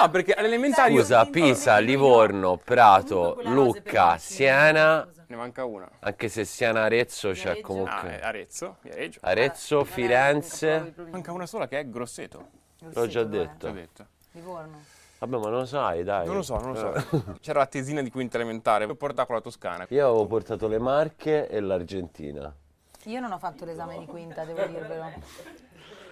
[0.00, 5.88] No, perché alle elementari io- Scusa, Pisa, Livorno, Prato, Lucca, Siena, ne manca una.
[6.00, 7.58] anche se Siena Arezzo c'è.
[7.58, 9.18] Ah, comunque eh, Arezzo, Viareggio.
[9.22, 12.46] Arezzo, Firenze, Manca una sola che è Grosseto.
[12.80, 13.70] l'ho già detto.
[13.70, 14.06] Detto.
[14.32, 14.82] Livorno.
[15.18, 16.26] Vabbè, ma non lo sai, dai.
[16.26, 17.00] Non lo so, non lo Eh.
[17.00, 17.34] so.
[17.40, 19.86] C'era la tesina di quinta elementare, l'ho portata con la Toscana.
[19.88, 22.54] Io avevo portato le Marche e l'Argentina.
[23.04, 25.10] Io non ho fatto l'esame di quinta, devo dirvelo.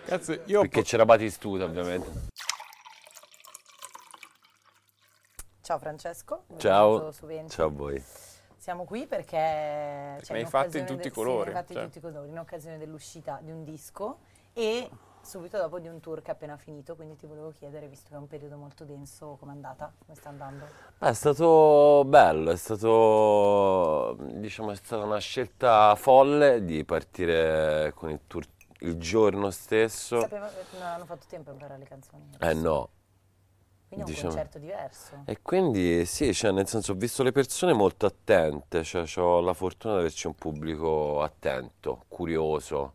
[0.07, 2.11] Cazzo, io ho Perché c'era Batistuta, ovviamente.
[5.65, 6.43] Ciao Francesco.
[6.59, 6.89] Ciao.
[6.91, 7.51] benvenuto Su 20.
[7.51, 8.05] Ciao a voi.
[8.59, 11.73] Siamo qui perché, c'è ne hai in fatti in tutti del- i colori, Sì, fatti
[11.73, 11.87] in cioè.
[11.87, 14.19] tutti i colori, in occasione dell'uscita di un disco
[14.53, 14.91] e
[15.23, 18.15] subito dopo di un tour che è appena finito, quindi ti volevo chiedere, visto che
[18.15, 19.91] è un periodo molto denso, com'è andata?
[20.05, 20.67] Come sta andando?
[20.99, 28.11] Beh, È stato bello, è stato, diciamo, è stata una scelta folle di partire con
[28.11, 28.45] il tour
[28.81, 30.21] il giorno stesso.
[30.21, 32.29] Sapeva, non hanno fatto tempo a imparare le canzoni.
[32.39, 32.91] Eh no.
[33.95, 35.23] Quindi è un diciamo- concerto diverso.
[35.25, 39.55] E quindi sì, cioè, nel senso ho visto le persone molto attente, cioè ho la
[39.55, 42.95] fortuna di averci un pubblico attento, curioso.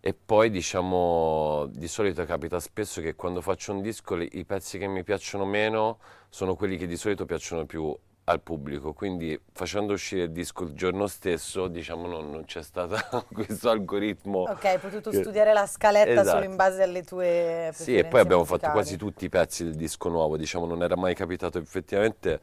[0.00, 4.78] E poi diciamo, di solito capita spesso che quando faccio un disco le- i pezzi
[4.78, 5.98] che mi piacciono meno
[6.28, 7.94] sono quelli che di solito piacciono più
[8.28, 12.96] al pubblico, quindi facendo uscire il disco il giorno stesso, diciamo, non, non c'è stato
[13.32, 14.40] questo algoritmo.
[14.42, 16.28] Ok, hai potuto che- studiare la scaletta Esatto.
[16.28, 18.72] solo in base alle tue Sì, e poi abbiamo fatto musicali.
[18.74, 22.40] quasi tutti i pezzi del disco nuovo, diciamo, non era mai capitato effettivamente.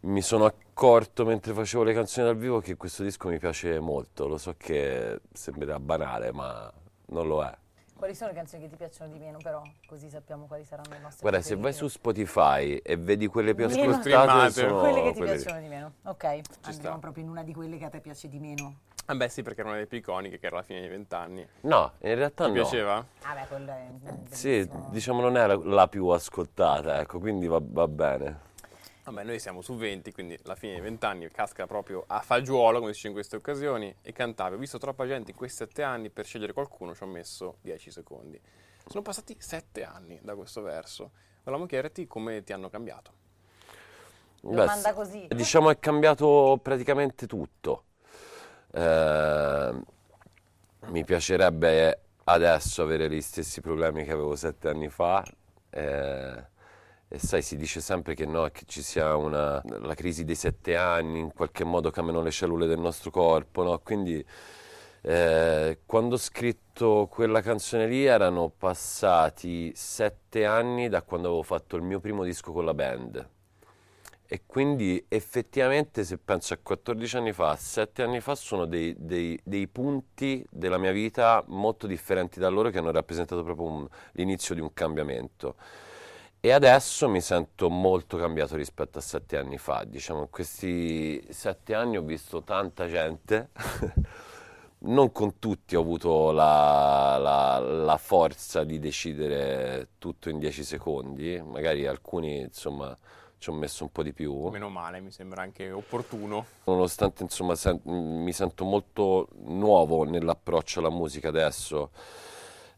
[0.00, 4.26] Mi sono accorto mentre facevo le canzoni dal vivo che questo disco mi piace molto.
[4.26, 6.72] Lo so che sembrerà banale, ma
[7.06, 7.52] non lo è.
[7.96, 9.62] Quali sono le canzoni che ti piacciono di meno, però?
[9.86, 13.66] Così sappiamo quali saranno le nostre Guarda, se vai su Spotify e vedi quelle più
[13.66, 15.92] Meno ascoltate, sono Quelle che ti quelle piacciono di meno.
[16.02, 16.98] Ok, andiamo sta.
[16.98, 18.80] proprio in una di quelle che a te piace di meno.
[19.06, 21.46] Ah beh sì, perché era una delle più iconiche, che era la fine dei vent'anni.
[21.62, 22.54] No, in realtà Ti no.
[22.54, 23.06] piaceva?
[23.22, 23.88] Ah beh, quello è
[24.28, 28.45] Sì, diciamo non era la più ascoltata, ecco, quindi va, va bene.
[29.06, 32.90] Vabbè, noi siamo su 20, quindi la fine dei vent'anni casca proprio a fagiolo, come
[32.90, 34.56] si dice in queste occasioni, e cantavi.
[34.56, 37.92] Ho visto troppa gente in questi sette anni, per scegliere qualcuno ci ho messo 10
[37.92, 38.40] secondi.
[38.84, 41.12] Sono passati sette anni da questo verso.
[41.44, 43.12] Volevamo chiederti come ti hanno cambiato.
[44.40, 45.28] Domanda così.
[45.28, 47.84] Diciamo è cambiato praticamente tutto.
[48.72, 49.82] Eh,
[50.86, 55.24] mi piacerebbe adesso avere gli stessi problemi che avevo sette anni fa.
[55.70, 56.54] eh,
[57.08, 60.76] e sai, si dice sempre che, no, che ci sia una, la crisi dei sette
[60.76, 63.78] anni, in qualche modo cambiano le cellule del nostro corpo, no?
[63.78, 64.24] Quindi
[65.02, 71.76] eh, quando ho scritto quella canzone lì erano passati sette anni da quando avevo fatto
[71.76, 73.28] il mio primo disco con la band.
[74.28, 79.38] E quindi effettivamente se penso a 14 anni fa, 7 anni fa, sono dei, dei-
[79.44, 84.54] dei punti della mia vita molto differenti da loro che hanno rappresentato proprio un- l'inizio
[84.56, 85.54] di un cambiamento.
[86.46, 89.82] E adesso mi sento molto cambiato rispetto a 7 anni fa.
[89.84, 93.48] Diciamo, in questi 7 anni ho visto tanta gente.
[94.78, 101.42] Non con tutti ho avuto la, la- la forza di decidere tutto in 10 secondi,
[101.42, 102.94] magari alcuni insomma
[103.38, 104.48] ci ho messo un po' di più.
[104.50, 106.44] Meno male, mi sembra anche opportuno.
[106.64, 111.90] Nonostante insomma sen- mi sento molto nuovo nell'approccio alla musica adesso,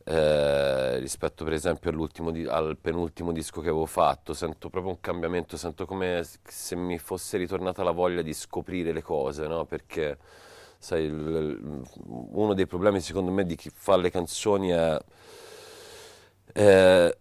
[0.08, 1.90] eh, rispetto per esempio
[2.48, 7.36] al penultimo disco che avevo fatto, sento proprio un cambiamento, sento come se mi fosse
[7.36, 9.64] ritornata la voglia di scoprire le cose, no?
[9.66, 10.18] Perché
[10.78, 11.82] sai, il-
[12.32, 14.98] uno dei problemi secondo me di chi fa le canzoni è
[16.58, 17.16] eh,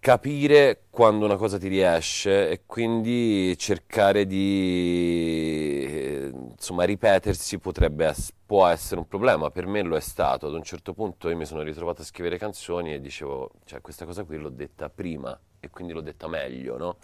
[0.00, 8.14] capire quando una cosa ti riesce e quindi cercare di eh, insomma ripetersi potrebbe
[8.46, 9.50] può essere un problema.
[9.50, 10.46] Per me lo è stato.
[10.46, 14.06] Ad un certo punto io mi sono ritrovato a scrivere canzoni e dicevo cioè questa
[14.06, 16.96] cosa qui l'ho detta prima e quindi l'ho detta meglio no?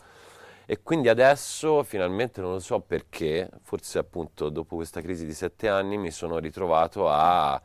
[0.65, 5.69] e quindi adesso finalmente non lo so perché forse appunto dopo questa crisi di sette
[5.69, 7.61] anni mi sono ritrovato a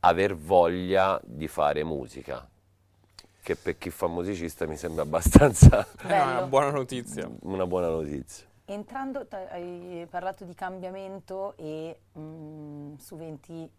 [0.00, 2.48] aver voglia di fare musica
[3.48, 7.30] che per chi fa musicista mi sembra abbastanza una buona notizia.
[7.44, 8.46] una buona notizia.
[8.66, 13.70] Entrando, t- hai parlato di cambiamento e mm, su 20,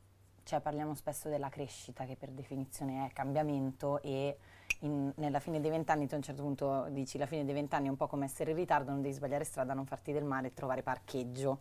[0.42, 4.38] cioè parliamo spesso della crescita che per definizione è cambiamento e
[4.80, 7.86] in- nella fine dei vent'anni tu a un certo punto dici la fine dei vent'anni
[7.86, 10.48] è un po' come essere in ritardo, non devi sbagliare strada, non farti del male
[10.48, 11.60] e trovare parcheggio.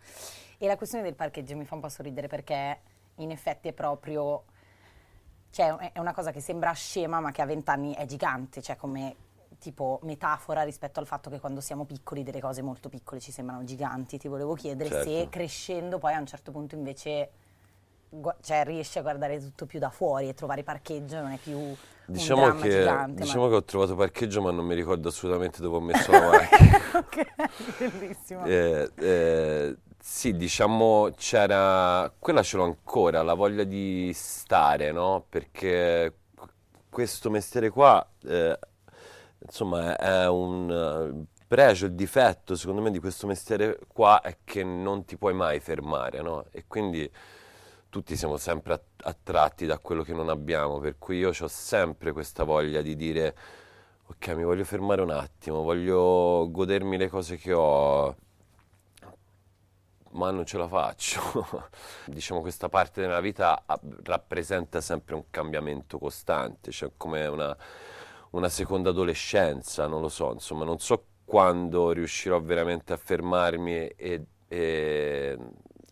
[0.56, 2.80] E la questione del parcheggio mi fa un po' sorridere perché
[3.16, 4.44] in effetti è proprio
[5.50, 9.14] cioè è una cosa che sembra scema ma che a vent'anni è gigante, cioè come
[9.58, 13.64] tipo metafora rispetto al fatto che quando siamo piccoli delle cose molto piccole ci sembrano
[13.64, 14.16] giganti.
[14.18, 15.28] Ti volevo chiedere se Certo.
[15.30, 17.30] crescendo poi a un certo punto invece
[18.08, 21.74] gua- cioè, riesci a guardare tutto più da fuori e trovare parcheggio non è più
[22.06, 25.60] Diciamo, dramma che, gigante, diciamo ma- che ho trovato parcheggio, ma non mi ricordo assolutamente
[25.60, 26.78] dove ho messo la macchina.
[26.94, 28.44] ok, bellissimo.
[28.46, 35.24] Eh, eh, sì, diciamo c'era, quella ce l'ho ancora, la voglia di stare, no?
[35.28, 36.14] Perché
[36.88, 38.58] questo mestiere qua, eh,
[39.40, 40.70] insomma, è un
[41.28, 45.34] eh, pregio, il difetto, secondo me, di questo mestiere qua è che non ti puoi
[45.34, 46.46] mai fermare, no?
[46.50, 47.10] E quindi
[47.88, 52.12] tutti siamo sempre att- attratti da quello che non abbiamo, per cui io ho sempre
[52.12, 53.34] questa voglia di dire,
[54.06, 58.16] ok, mi voglio fermare un attimo, voglio godermi le cose che ho,
[60.12, 61.20] ma non ce la faccio.
[62.06, 63.62] diciamo questa parte della vita
[64.04, 67.56] rappresenta sempre un cambiamento costante, cioè come una,
[68.30, 74.24] una seconda adolescenza, non lo so, insomma, non so quando riuscirò veramente a fermarmi e,
[74.48, 75.38] e-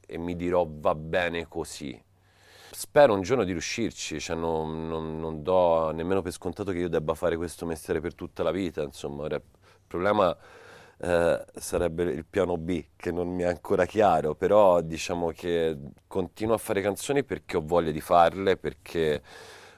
[0.09, 2.01] e mi dirò va bene così.
[2.71, 6.89] Spero un giorno di riuscirci, cioè non, non- non do nemmeno per scontato che io
[6.89, 9.41] debba fare questo mestiere per tutta la vita, insomma, il
[9.87, 10.37] problema
[10.99, 15.77] eh, sarebbe il piano B, che non mi è ancora chiaro, però diciamo che
[16.07, 19.23] continuo a fare canzoni perché ho voglia di farle, perché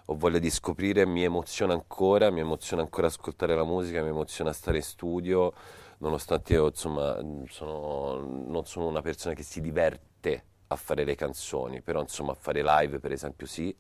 [0.07, 4.53] ho voglia di scoprire, mi emoziona ancora, mi emoziona ancora ascoltare la musica, mi emoziona
[4.53, 5.53] stare in studio,
[5.99, 7.19] nonostante io insomma
[7.49, 12.35] sono- non sono una persona che si diverte a fare le canzoni, però insomma a
[12.39, 13.75] fare live per esempio sì.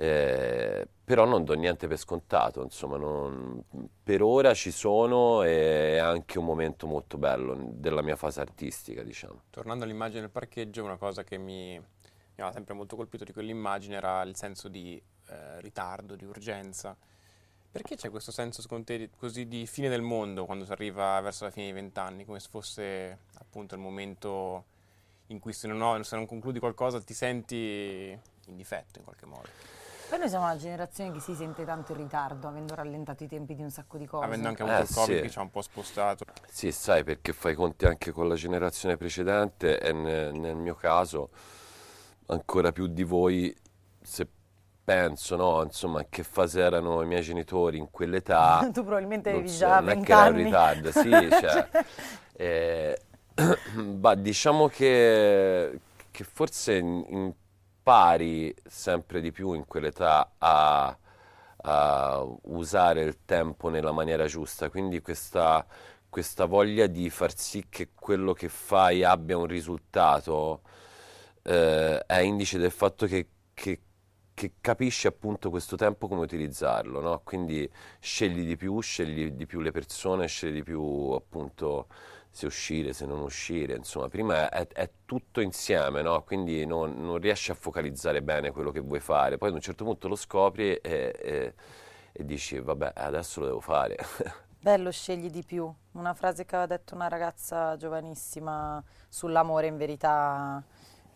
[0.00, 3.64] Eh, però non do niente per scontato, insomma, non-
[4.00, 9.02] per ora ci sono e è anche un momento molto bello della mia fase artistica,
[9.02, 9.42] diciamo.
[9.50, 11.82] Tornando all'immagine del parcheggio, una cosa che mi, mi
[12.36, 16.96] aveva sempre molto colpito di quell'immagine era il senso di eh, ritardo, di urgenza.
[17.70, 21.42] Perché c'è questo senso, secondo te, così di fine del mondo quando si arriva verso
[21.44, 24.64] la fine dei vent'anni, come se fosse appunto il momento
[25.26, 28.16] in cui se non, ho- se non concludi qualcosa ti senti
[28.46, 29.48] in difetto in qualche modo,
[30.08, 33.54] Poi noi siamo una generazione che si sente tanto in ritardo, avendo rallentato i tempi
[33.54, 34.24] di un sacco di cose.
[34.24, 35.22] avendo anche avuto Eh, il Covid sì.
[35.22, 36.24] che ci ha un po' spostato.
[36.48, 41.28] Sì, sai, perché fai conti anche con la generazione precedente e ne- nel mio caso
[42.26, 43.54] ancora più di voi,
[44.00, 44.26] se
[44.82, 48.60] penso, no, insomma, che fase erano i miei genitori in quell'età.
[48.72, 51.68] tu probabilmente avevi so, già non è che era un 20 ritardo, sì, cioè,
[52.32, 52.98] eh,
[53.76, 55.80] bah, diciamo che,
[56.10, 57.32] che forse in-
[57.88, 60.96] impari sempre di più in quell'età a,
[61.62, 65.66] a usare il tempo nella maniera giusta, quindi questa,
[66.08, 70.62] questa voglia di far sì che quello che fai abbia un risultato
[71.42, 73.80] eh, è indice del fatto che, che-
[74.34, 77.20] che capisci appunto questo tempo come utilizzarlo, no?
[77.24, 77.68] Quindi
[77.98, 80.80] scegli di più, scegli di più le persone, scegli di più
[81.12, 81.88] appunto
[82.38, 86.22] se uscire, se non uscire, insomma, prima è, è tutto insieme, no?
[86.22, 89.82] Quindi non, non riesci a focalizzare bene quello che vuoi fare, poi ad un certo
[89.82, 91.54] punto lo scopri e, e-
[92.12, 93.96] e dici vabbè adesso lo devo fare.
[94.60, 95.72] Bello, scegli di più.
[95.92, 100.62] Una frase che aveva detto una ragazza giovanissima sull'amore, in verità,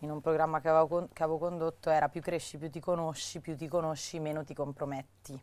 [0.00, 3.56] in un programma che avevo, che avevo condotto, era più cresci, più ti conosci, più
[3.56, 5.40] ti conosci, meno ti comprometti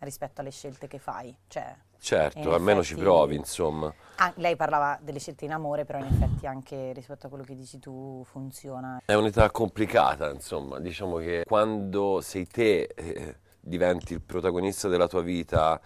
[0.00, 1.36] rispetto alle scelte che fai.
[1.46, 3.92] Cioè, Certo, almeno ci effetti- provi, insomma.
[4.16, 7.56] ah, lei parlava delle scelte in amore, però in effetti anche rispetto a quello che
[7.56, 9.00] dici tu funziona.
[9.04, 15.22] È un'età complicata, insomma, diciamo che quando sei te, eh, diventi il protagonista della tua
[15.22, 15.80] vita,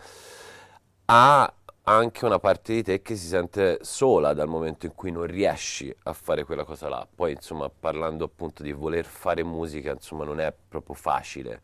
[1.06, 1.54] ha
[1.84, 5.92] anche una parte di te che si sente sola dal momento in cui non riesci
[6.04, 7.06] a fare quella cosa là.
[7.12, 11.60] Poi, insomma, parlando appunto di voler fare musica, insomma, non è proprio facile.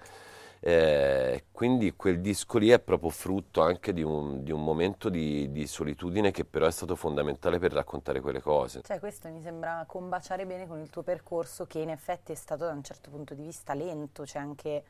[0.60, 5.52] Eh, quindi quel disco lì è proprio frutto anche di un, di un momento di,
[5.52, 8.82] di solitudine che però è stato fondamentale per raccontare quelle cose.
[8.82, 12.64] Cioè, questo mi sembra combaciare bene con il tuo percorso, che in effetti è stato
[12.64, 14.84] da un certo punto di vista lento, cioè anche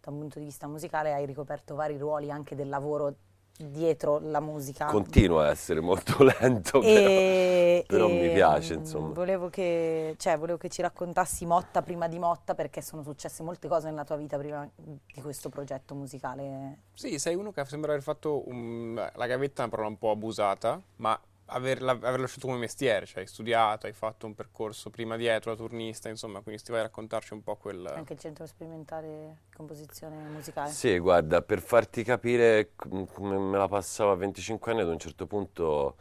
[0.00, 3.14] da un punto di vista musicale hai ricoperto vari ruoli anche del lavoro
[3.56, 4.86] dietro la musica.
[4.86, 7.08] Continua a essere molto lento, però.
[7.08, 9.12] E- però mi e, piace, mm, insomma.
[9.12, 13.68] Volevo che, cioè, volevo che ci raccontassi Motta prima di Motta, perché sono successe molte
[13.68, 16.78] cose nella tua vita prima di questo progetto musicale.
[16.94, 21.18] Sì, sei uno che sembra aver fatto un- la gavetta parola un po' abusata, ma
[21.52, 25.56] averla- averlo scelto come mestiere, cioè hai studiato, hai fatto un percorso prima dietro, da
[25.56, 27.86] turnista, insomma, quindi ti vai a raccontarci un po' quel...
[27.86, 30.70] Anche il centro sperimentale di composizione musicale.
[30.70, 34.98] Sì, guarda, per farti capire com- come me la passavo a 25 anni, ad un
[34.98, 35.96] certo punto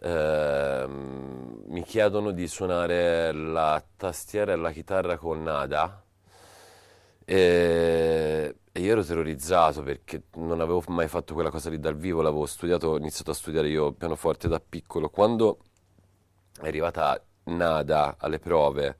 [0.00, 6.02] ehm, mi chiedono di suonare la tastiera e la chitarra con Nada
[7.30, 12.22] e, e io ero terrorizzato perché non avevo mai fatto quella cosa lì dal vivo,
[12.22, 15.08] l'avevo studiato, ho iniziato a studiare io pianoforte da piccolo.
[15.10, 15.58] Quando
[16.60, 18.96] è arrivata Nada alle prove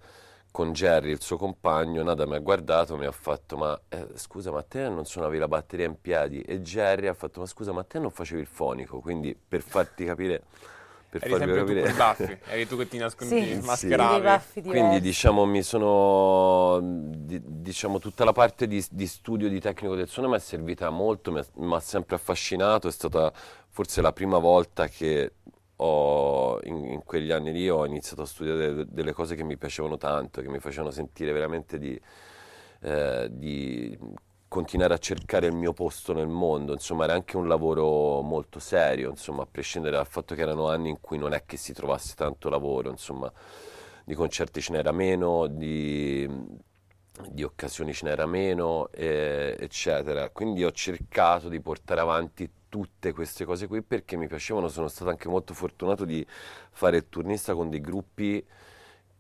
[0.50, 4.50] con Jerry, il suo compagno, Nada mi ha guardato, mi ha fatto, ma eh, scusa,
[4.50, 6.40] ma te non suonavi la batteria in piedi?
[6.40, 8.98] E Jerry ha fatto, ma scusa, ma te non facevi il fonico?
[8.98, 10.42] Quindi per farti capire...
[11.10, 11.80] Per Eri farvi sempre tu capire...
[11.80, 13.60] con i baffi, eri tu che ti nascondi, Sì.
[13.64, 14.20] mascheravi.
[14.22, 19.94] Baffi Quindi diciamo mi sono di- diciamo tutta la parte di, di studio di tecnico
[19.94, 23.32] del suono mi è servita molto, mi ha- sempre affascinato, è stata
[23.68, 25.32] forse la prima volta che
[25.76, 29.56] ho, in, in quegli anni lì ho iniziato a studiare de- delle cose che mi
[29.56, 31.98] piacevano tanto, che mi facevano sentire veramente di,
[32.82, 33.96] eh, di
[34.48, 39.10] continuare a cercare il mio posto nel mondo, insomma era anche un lavoro molto serio,
[39.10, 42.14] insomma a prescindere dal fatto che erano anni in cui non è che si trovasse
[42.16, 43.30] tanto lavoro, insomma
[44.04, 46.26] di concerti ce n'era meno, di,
[47.28, 50.30] di occasioni ce n'era meno, eh, eccetera.
[50.30, 55.10] Quindi ho cercato di portare avanti tutte queste cose qui perché mi piacevano, sono stato
[55.10, 56.26] anche molto fortunato di
[56.70, 58.44] fare il turnista con dei gruppi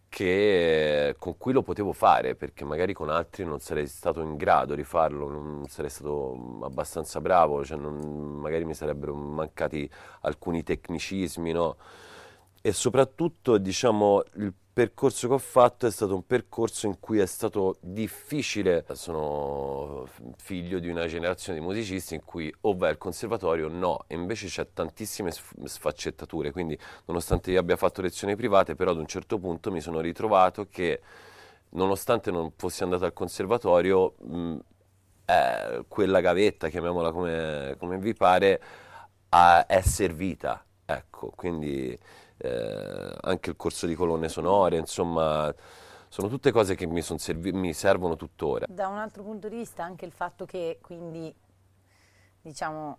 [0.08, 4.74] che- con cui lo potevo fare, perché magari con altri non sarei stato in grado
[4.74, 9.88] di farlo, non sarei stato abbastanza bravo, cioè non- magari mi sarebbero mancati
[10.22, 11.76] alcuni tecnicismi, no?
[12.60, 17.26] E soprattutto, diciamo, il percorso che ho fatto è stato un percorso in cui è
[17.26, 18.84] stato difficile.
[18.92, 24.04] Sono figlio di una generazione di musicisti in cui o vai al conservatorio o no,
[24.08, 26.50] e invece c'è tantissime sf- sfaccettature.
[26.50, 30.66] Quindi, nonostante io abbia fatto lezioni private, però ad un certo punto mi sono ritrovato
[30.68, 31.00] che,
[31.70, 34.56] nonostante non fossi andato al conservatorio, mh,
[35.26, 38.60] eh, quella gavetta, chiamiamola come, come vi pare,
[39.30, 40.62] ha- è servita.
[40.84, 41.96] Ecco, quindi
[42.38, 45.54] eh, anche il corso di colonne sonore, insomma,
[46.08, 48.66] sono tutte cose che mi, servi- mi servono tuttora.
[48.68, 51.34] Da un altro punto di vista anche il fatto che quindi
[52.40, 52.98] diciamo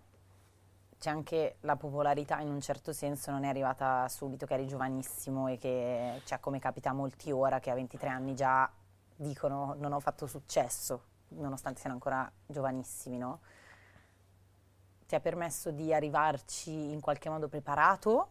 [0.98, 5.48] c'è anche la popolarità in un certo senso non è arrivata subito che eri giovanissimo
[5.48, 8.70] e che cioè come capita a molti ora che a 23 anni già
[9.16, 13.40] dicono non ho fatto successo nonostante siano ancora giovanissimi, no?
[15.06, 18.28] Ti ha permesso di arrivarci in qualche modo preparato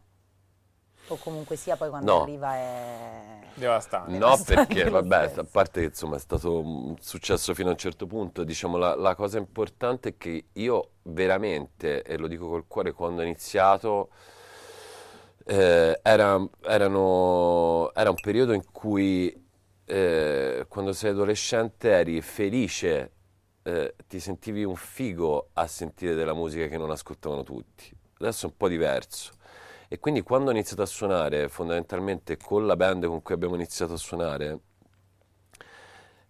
[1.10, 2.22] o comunque sia poi quando No.
[2.22, 4.12] arriva è Devastante.
[4.18, 7.78] No, Devastante perché vabbè, a parte che insomma è stato un successo fino a un
[7.78, 12.68] certo punto, diciamo la, la cosa importante è che io veramente, e lo dico col
[12.68, 14.10] cuore, quando ho iniziato,
[15.46, 19.48] eh, era, erano- era un periodo in cui
[19.86, 23.12] eh, quando sei adolescente eri felice,
[23.63, 27.92] eh, ti sentivi un figo a sentire della musica che non ascoltavano tutti.
[28.20, 29.32] Adesso è un po' diverso.
[29.91, 33.93] E quindi quando ho iniziato a suonare, fondamentalmente con la band con cui abbiamo iniziato
[33.93, 34.60] a suonare,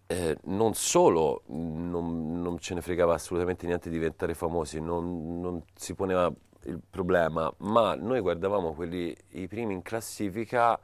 [0.07, 5.61] eh, non solo non, non ce ne fregava assolutamente niente di diventare famosi, non, non
[5.75, 6.31] si poneva
[6.63, 10.79] il problema, ma noi guardavamo quelli, i primi in classifica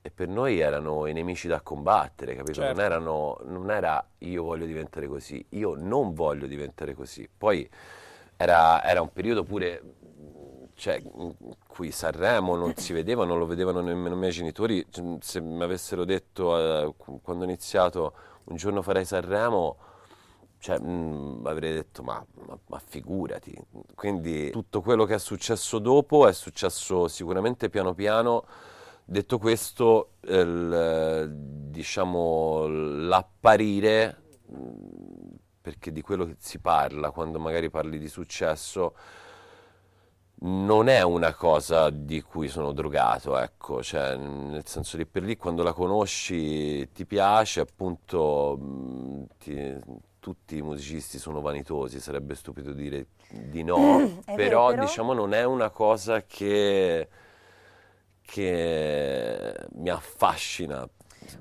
[0.00, 2.60] e per noi erano i nemici da combattere, capito?
[2.60, 2.74] Certo.
[2.74, 7.28] Non erano, non era io voglio diventare così, io non voglio diventare così.
[7.36, 7.68] Poi
[8.36, 9.82] era, era un periodo pure
[10.74, 11.02] cioè,
[11.66, 14.84] cui Sanremo non si vedeva, non lo vedevano nemmeno i miei genitori.
[14.90, 18.14] Cioè, Se mi avessero detto eh, qu- quando ho iniziato
[18.44, 19.76] un giorno farai Sanremo,
[20.58, 23.56] cioè, mm, avrei detto ma, ma- ma figurati.
[23.94, 28.44] Quindi tutto quello che è successo dopo è successo sicuramente piano piano.
[29.06, 31.30] Detto questo, il,
[31.70, 38.94] diciamo, l'apparire, mm, perché di quello che si parla quando magari parli di successo,
[40.46, 45.36] non è una cosa di cui sono drogato, ecco, cioè, nel senso di per lì
[45.36, 49.78] quando la conosci ti piace, appunto, mh, ti-
[50.20, 53.76] tutti i musicisti sono vanitosi, sarebbe stupido dire di no,
[54.24, 57.08] È vero, però, però- diciamo non è una cosa che,
[58.22, 60.86] che mi affascina,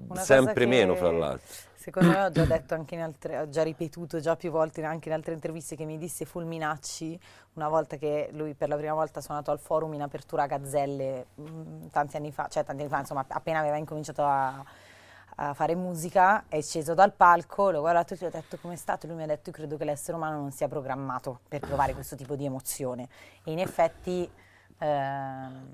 [0.08, 1.72] Una sempre che- meno fra l'altro.
[1.84, 5.10] Secondo me ho già detto anche in altre, ho già ripetuto già più volte anche
[5.10, 7.20] in altre interviste che mi disse Fulminacci
[7.56, 10.46] una volta che lui per la prima volta ha suonato al forum in apertura a
[10.46, 14.64] Gazzelle mh, tanti anni fa, cioè tanti anni fa, insomma appena aveva incominciato a,
[15.36, 19.06] a fare musica, è sceso dal palco, l'ho guardato e gli ho detto com'è stato,
[19.06, 22.16] lui mi ha detto io credo che l'essere umano non sia programmato per provare questo
[22.16, 23.10] tipo di emozione.
[23.44, 24.32] E in effetti
[24.78, 25.74] ehm,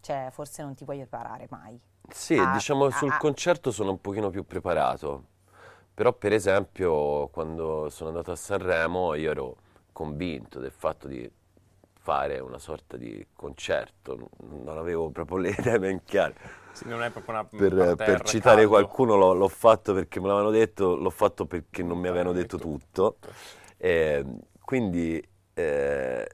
[0.00, 1.80] cioè, forse non ti puoi preparare mai.
[2.12, 3.16] Sì, Ah, diciamo ah, sul ah.
[3.16, 5.24] concerto sono un pochino più preparato,
[5.94, 9.56] però per esempio quando sono andato a Sanremo io ero
[9.92, 11.30] convinto del fatto di
[12.00, 16.34] fare una sorta di concerto, non avevo proprio le idee ben chiare.
[16.72, 18.68] Sì, non è proprio una Per, per citare caldo.
[18.68, 22.58] qualcuno l'ho, l'ho fatto perché me l'avevano detto, l'ho fatto perché non mi avevano detto
[22.58, 23.18] tutto.
[23.76, 24.24] Eh,
[24.64, 25.22] quindi
[25.60, 26.28] eh,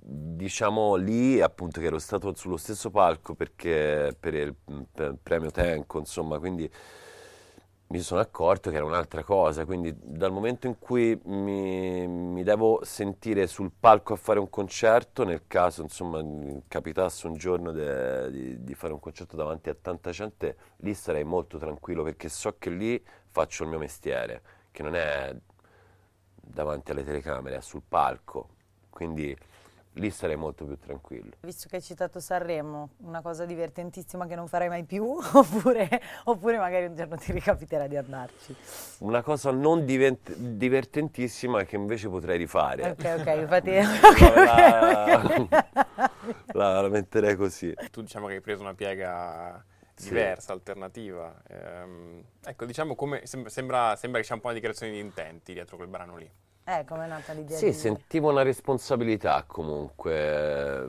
[0.00, 4.54] diciamo lì appunto che ero stato sullo stesso palco perché per il,
[4.92, 6.70] per il premio Tenco, insomma, quindi
[7.90, 12.80] mi sono accorto che era un'altra cosa, quindi dal momento in cui mi, mi, devo
[12.82, 16.22] sentire sul palco a fare un concerto, nel caso insomma
[16.68, 21.24] capitasse un giorno de, di, di, fare un concerto davanti a tanta gente, lì sarei
[21.24, 25.34] molto tranquillo perché so che lì faccio il mio mestiere, che non è
[26.50, 28.48] davanti alle telecamere, sul palco,
[28.90, 29.36] quindi
[29.94, 31.32] lì sarei molto più tranquillo.
[31.40, 35.88] Visto che hai citato Sanremo, una cosa divertentissima che non farai mai più, oppure,
[36.24, 38.54] oppure magari un giorno ti ricapiterà di andarci?
[38.98, 42.90] Una cosa non divent- divertentissima che invece potrei rifare.
[42.90, 43.70] Ok, ok, infatti...
[44.34, 45.48] la,
[46.52, 47.74] la, la metterei così.
[47.90, 49.64] Tu diciamo che hai preso una piega
[50.02, 50.52] diversa, sì.
[50.52, 51.42] alternativa.
[51.48, 55.52] Ehm, ecco, diciamo come sembra, sembra, sembra che c'è un po' di dichiarazione di intenti
[55.52, 56.30] dietro quel brano lì.
[56.68, 57.56] Eh, come è nata l'idea?
[57.56, 57.72] Sì, di...
[57.72, 60.86] sentivo una responsabilità comunque.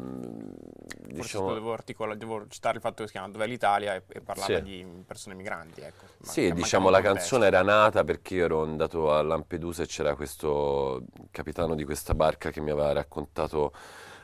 [1.06, 1.46] Diciamo...
[1.46, 4.58] Forse devo, articola, devo citare il fatto che si chiama Dov'è l'Italia e, e parlava
[4.58, 4.62] sì.
[4.62, 5.80] di persone migranti.
[5.80, 6.04] Ecco.
[6.20, 11.04] sì, diciamo la canzone era nata perché io ero andato a Lampedusa e c'era questo
[11.32, 13.72] capitano di questa barca che mi aveva raccontato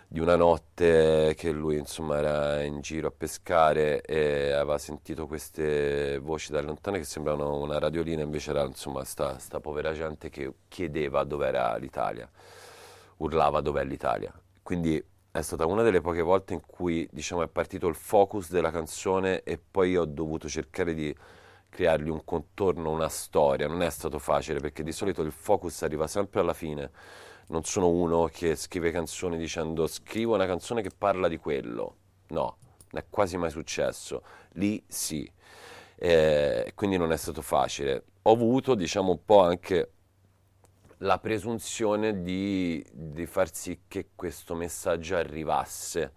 [0.07, 6.19] di una notte che lui insomma era in giro a pescare e aveva sentito queste
[6.19, 10.53] voci da lontano che sembravano una radiolina, invece era insomma sta, sta povera gente che
[10.67, 12.29] chiedeva dov'era l'Italia,
[13.17, 14.33] urlava dov'è l'Italia.
[14.61, 18.71] Quindi è stata una delle poche volte in cui diciamo, è partito il focus della
[18.71, 21.13] canzone e poi ho dovuto cercare di
[21.67, 23.67] creargli un contorno, una storia.
[23.67, 26.89] Non è stato facile perché di solito il focus arriva sempre alla fine
[27.47, 31.95] non sono uno che scrive canzoni dicendo scrivo una canzone che parla di quello.
[32.29, 32.57] No,
[32.91, 34.23] non è quasi mai successo.
[34.53, 35.29] Lì sì.
[35.97, 38.03] Eh, quindi non è stato facile.
[38.23, 39.91] Ho avuto, diciamo, un po' anche
[40.99, 46.13] la presunzione di, di far sì che questo messaggio arrivasse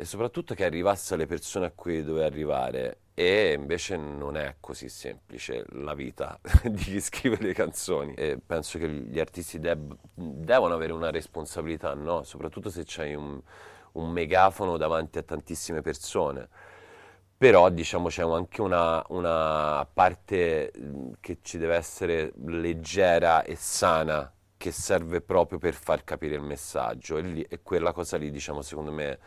[0.00, 4.88] e soprattutto che arrivasse alle persone a cui doveva arrivare e invece non è così
[4.88, 10.72] semplice la vita di chi scrive le canzoni e penso che gli artisti deb- devono
[10.72, 12.22] avere una responsabilità, no?
[12.22, 13.38] soprattutto se c'hai un,
[13.92, 16.48] un, megafono davanti a tantissime persone.
[17.36, 20.72] Però diciamo c'è anche una, una parte
[21.20, 27.18] che ci deve essere leggera e sana che serve proprio per far capire il messaggio
[27.18, 29.18] e, lì, e quella cosa lì diciamo secondo me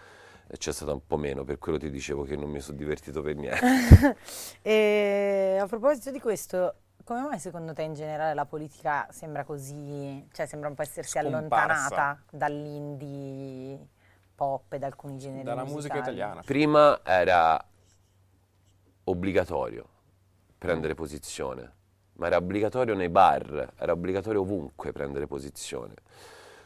[0.57, 3.35] c'è stata un po' meno, per quello ti dicevo che non mi sono divertito per
[3.35, 4.17] niente.
[4.61, 10.27] e a proposito di questo, come mai secondo te in generale la politica sembra così,
[10.31, 11.37] cioè sembra un po' essersi Scomparsa.
[11.37, 13.87] allontanata dall'indie
[14.35, 15.75] pop e da alcuni generi Dalla musicali?
[15.75, 16.41] musica italiana.
[16.45, 17.63] Prima era
[19.05, 19.87] obbligatorio
[20.57, 21.73] prendere posizione,
[22.13, 25.95] ma era obbligatorio nei bar, era obbligatorio ovunque prendere posizione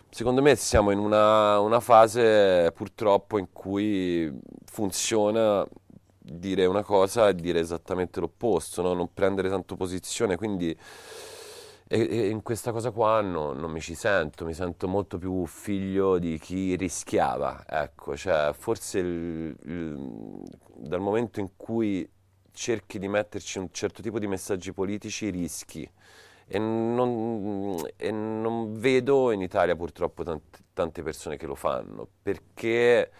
[0.10, 4.32] secondo me siamo in una, una, fase purtroppo in cui
[4.66, 5.66] funziona
[6.20, 8.94] dire una cosa e dire esattamente l'opposto, no?
[8.94, 10.76] non prendere tanto posizione, quindi
[11.90, 15.46] e, e in questa cosa qua no, non mi ci sento, mi sento molto più
[15.46, 20.44] figlio di chi rischiava, ecco, cioè forse il, il,
[20.76, 22.10] dal momento in cui
[22.52, 25.90] cerchi di metterci un certo tipo di messaggi politici rischi
[26.50, 33.12] e non, e non, vedo in Italia purtroppo tante, tante, persone che lo fanno perché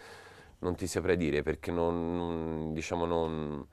[0.60, 3.66] non ti saprei dire perché non, non, diciamo non,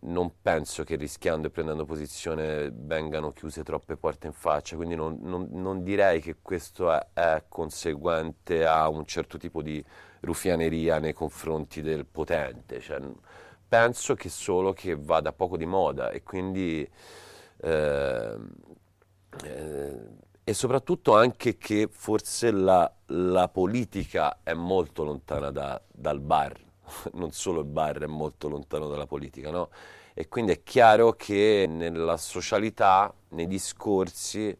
[0.00, 5.82] non penso che rischiando e prendendo posizione vengano chiuse troppe porte in faccia quindi non,
[5.82, 9.82] direi che questo è, è conseguente a un certo tipo di
[10.20, 13.00] rufianeria nei confronti del potente cioè,
[13.66, 16.86] penso che solo che vada poco di moda e quindi
[17.62, 18.36] eh,
[19.44, 26.58] eh, e soprattutto anche che forse la, la politica è molto lontana da, dal bar,
[27.14, 29.70] non solo il bar è molto lontano dalla politica, no?
[30.12, 34.56] E quindi è chiaro che nella socialità, nei discorsi,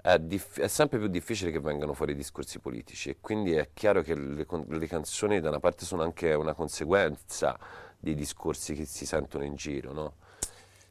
[0.00, 4.02] è, diff- è, sempre più difficile che vengano fuori discorsi politici e quindi è chiaro
[4.02, 7.58] che le, le, canzoni da una parte sono anche una conseguenza
[7.98, 10.14] dei discorsi che si sentono in giro, no?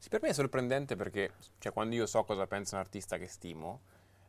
[0.06, 3.26] Sì, per me è sorprendente perché cioè, quando io so cosa pensa un artista che
[3.26, 3.80] stimo,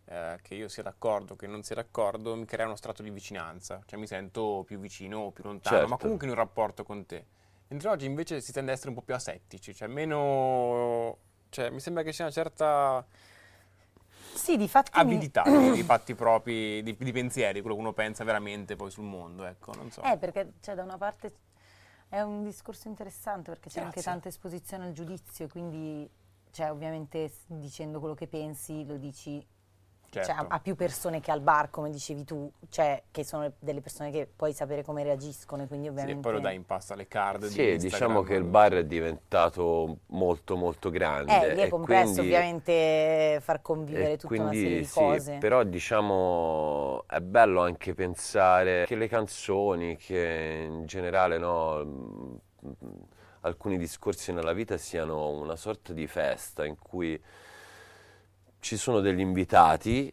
[0.06, 3.82] eh, che io sia d'accordo, che non sia d'accordo, mi crea uno strato di vicinanza,
[3.84, 5.90] cioè mi sento più vicino o più lontano, certo.
[5.90, 7.26] ma comunque in un rapporto con te.
[7.68, 11.18] Mentre oggi invece si tende ad essere un po' più asettici, cioè meno...
[11.50, 13.04] Cioè, mi sembra che sia una certa...
[14.32, 15.72] Sì, di fatti avidità mi...
[15.72, 19.74] di fatti propri, di, di, pensieri, quello che uno pensa veramente poi sul mondo, ecco,
[19.74, 20.00] non so.
[20.00, 21.34] Eh, perché cioè, da una parte
[22.08, 23.86] è un discorso interessante perché c'è Grazie.
[23.86, 26.08] anche tanta esposizione al giudizio, quindi
[26.50, 29.46] cioè, ovviamente dicendo quello che pensi lo dici
[30.16, 30.26] certo.
[30.32, 30.42] Certo.
[30.42, 33.80] cioè, a, a più persone che al bar, come dicevi tu, cioè che sono delle
[33.80, 36.18] persone che puoi sapere come reagiscono e quindi Sì, ovviamente...
[36.18, 37.78] e poi lo dai in pasta alle card di Sì, Instagram.
[37.78, 41.50] diciamo che il bar è diventato molto molto grande.
[41.50, 44.84] Eh, lì è e complesso quindi- ovviamente far convivere e tutta una quindi serie di
[44.84, 45.36] sì, cose.
[45.38, 52.40] però diciamo è bello anche pensare che le canzoni, che in generale no,
[53.40, 57.20] alcuni discorsi nella vita siano una sorta di festa in cui
[58.60, 60.12] ci sono degli invitati,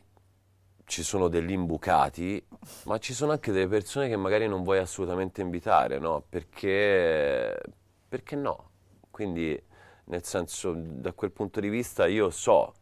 [0.86, 2.46] ci sono degli imbucati,
[2.84, 6.24] ma ci sono anche delle persone che magari non vuoi assolutamente invitare, no?
[6.28, 7.60] Perché,
[8.08, 8.70] perché no?
[9.10, 9.60] Quindi,
[10.06, 12.74] nel senso, da quel punto di vista io so,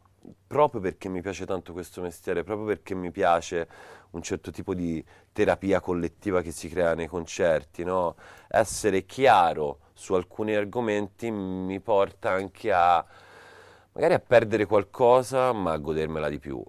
[0.46, 3.68] proprio perché mi piace tanto questo mestiere, proprio perché mi piace
[4.10, 8.16] un certo tipo di terapia collettiva che si crea nei concerti, no?
[8.48, 13.04] Essere chiaro su alcuni argomenti mi porta anche a
[13.92, 16.62] magari a perdere qualcosa, ma a godermela di più.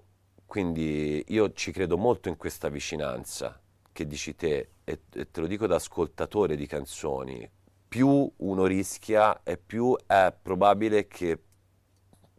[0.46, 3.58] Quindi io ci credo molto in questa vicinanza
[3.92, 7.48] che dici te, e, e te lo dico da ascoltatore di canzoni.
[7.88, 11.38] Più uno rischia e più è probabile che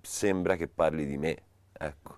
[0.01, 1.37] sembra che parli di me.
[1.73, 2.17] Ecco.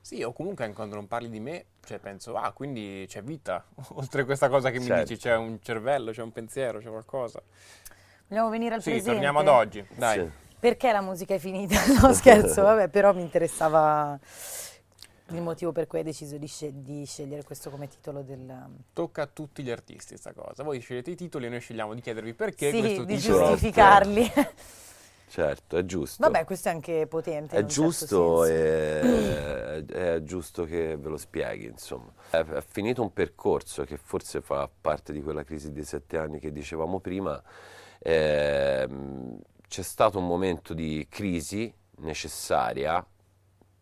[0.00, 3.64] Sì, o comunque anche quando non parli di me, cioè penso, ah, quindi c'è vita,
[3.94, 5.12] oltre a questa cosa che mi Certo.
[5.12, 7.40] dici, c'è un cervello, c'è un pensiero, c'è qualcosa.
[8.26, 9.12] Vogliamo venire al Sì, presente?
[9.12, 10.18] torniamo ad oggi, dai.
[10.18, 10.41] Sì.
[10.62, 11.74] Perché la musica è finita?
[12.00, 14.16] No, scherzo, vabbè, però mi interessava
[15.30, 18.68] il motivo per cui hai deciso di, sce- di scegliere questo come titolo del...
[18.92, 20.62] Tocca a tutti gli artisti sta cosa.
[20.62, 23.48] Voi scegliete i titoli e noi scegliamo di chiedervi perché sì, questo di titolo...
[23.48, 24.32] giustificarli.
[25.26, 26.22] Certo, è giusto.
[26.22, 27.56] vabbè, questo è anche potente.
[27.56, 28.44] in È certo giusto, senso.
[28.44, 32.12] e- è, giusto che ve lo spieghi, insomma.
[32.30, 36.38] È, è finito un percorso che forse fa parte di quella crisi dei sette anni
[36.38, 37.42] che dicevamo prima.
[37.98, 39.38] Ehm,
[39.72, 43.02] c'è stato un momento di crisi necessaria,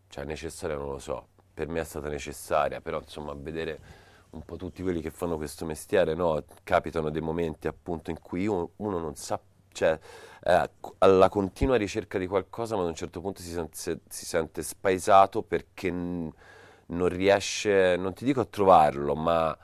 [0.07, 3.81] cioè necessaria non lo so, per me è stata necessaria, però insomma vedere
[4.31, 6.45] un po' tutti quelli che fanno questo mestiere, no?
[6.63, 9.41] Capitano dei momenti appunto in cui uno, uno non sa,
[9.73, 9.99] cioè
[10.41, 14.63] è alla continua ricerca di qualcosa, ma ad un certo punto si sente, si sente
[14.63, 16.31] spaesato perché n-
[16.87, 19.59] non riesce, non ti dico a trovarlo, ma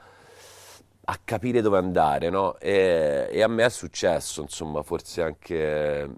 [1.09, 2.57] a capire dove andare, no?
[2.59, 6.09] E, e a me è successo, insomma, forse anche,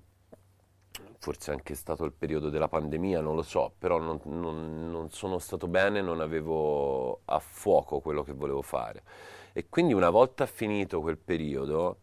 [1.19, 5.37] forse anche stato il periodo della pandemia, non lo so, però non, non- non sono
[5.39, 9.03] stato bene, non avevo a fuoco quello che volevo fare.
[9.53, 11.99] E quindi una volta finito quel periodo,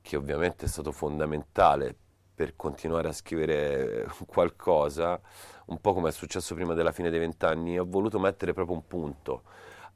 [0.00, 1.94] che ovviamente è stato fondamentale
[2.34, 5.20] per continuare a scrivere qualcosa,
[5.66, 8.86] un po' come è successo prima della fine dei vent'anni, ho voluto mettere proprio un
[8.86, 9.42] punto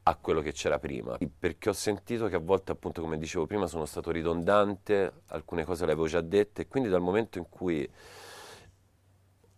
[0.03, 3.67] a quello che c'era prima, perché ho sentito che a volte, appunto, come dicevo prima,
[3.67, 7.89] sono stato ridondante, alcune cose le avevo già dette, e quindi dal momento in cui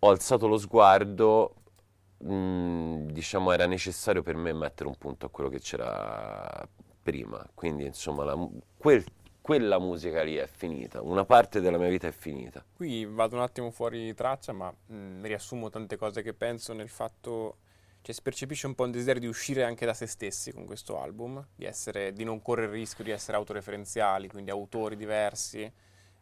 [0.00, 1.54] ho alzato lo sguardo,
[2.18, 6.68] mh, diciamo, era necessario per me mettere un punto a quello che c'era
[7.02, 7.44] prima.
[7.54, 8.36] Quindi, insomma, la
[8.76, 9.04] quel-
[9.40, 12.64] quella musica lì è finita, una parte della mia vita è finita.
[12.74, 17.56] Qui vado un attimo fuori traccia, ma mh, riassumo tante cose che penso nel fatto,
[18.02, 21.00] cioè si percepisce un po' il desiderio di uscire anche da se stessi con questo
[21.00, 25.70] album, di, essere, di non correre il rischio di essere autoreferenziali, quindi autori diversi,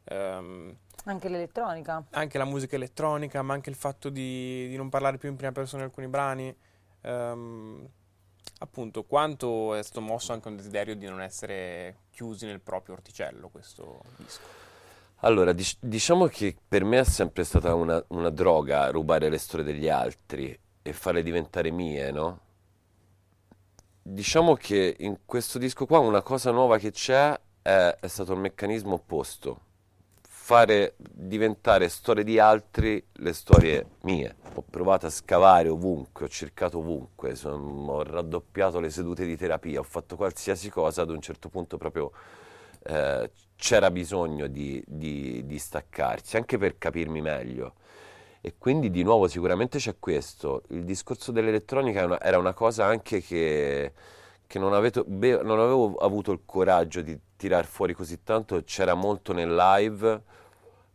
[0.05, 2.05] ehm, Anche l'elettronica.
[2.11, 5.53] anche la musica elettronica, ma anche il fatto di, di non parlare più in prima
[5.53, 6.55] persona di alcuni brani.
[7.03, 7.89] ehm,
[8.59, 13.49] appunto, quanto è stato mosso anche un desiderio di non essere chiusi nel proprio orticello
[13.49, 14.41] questo disco.
[15.23, 19.65] Allora, dic- diciamo che per me è sempre stata una, una droga rubare le storie
[19.65, 22.41] degli altri e farle diventare mie, no?
[24.03, 28.41] Diciamo che in questo disco qua una cosa nuova che c'è è, è stato il
[28.41, 29.61] meccanismo opposto.
[30.23, 34.37] Fare diventare storie di altri le storie mie.
[34.55, 39.79] Ho provato a scavare ovunque, ho cercato ovunque, son- ho raddoppiato le sedute di terapia,
[39.79, 42.11] ho fatto qualsiasi cosa, ad un certo punto proprio
[42.83, 47.75] eh, c'era bisogno di, di- di staccarsi, anche per capirmi meglio.
[48.43, 50.63] E quindi di nuovo sicuramente c'è questo.
[50.69, 53.93] Il discorso dell'elettronica era una cosa anche che,
[54.47, 58.95] che non, aveto- be- non avevo avuto il coraggio di tirar fuori così tanto, c'era
[58.95, 60.23] molto nel live,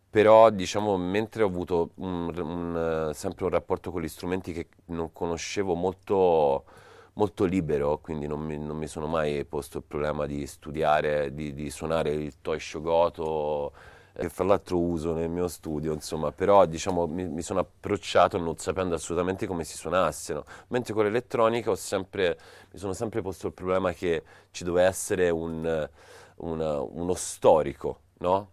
[0.10, 5.12] però diciamo mentre ho avuto un- un, sempre un rapporto con gli strumenti che non
[5.14, 6.66] conoscevo molto,
[7.14, 11.54] molto libero, quindi non mi, non mi sono mai posto il problema di studiare, di,
[11.54, 13.74] di suonare il toy shogoto,
[14.18, 18.58] che fra l'altro uso nel mio studio, insomma, però diciamo mi, mi sono approcciato non
[18.58, 22.38] sapendo assolutamente come si suonassero, mentre con l'elettronica ho sempre,
[22.72, 25.90] mi sono sempre posto il problema che ci doveva essere un,
[26.38, 28.50] una- uno storico, no?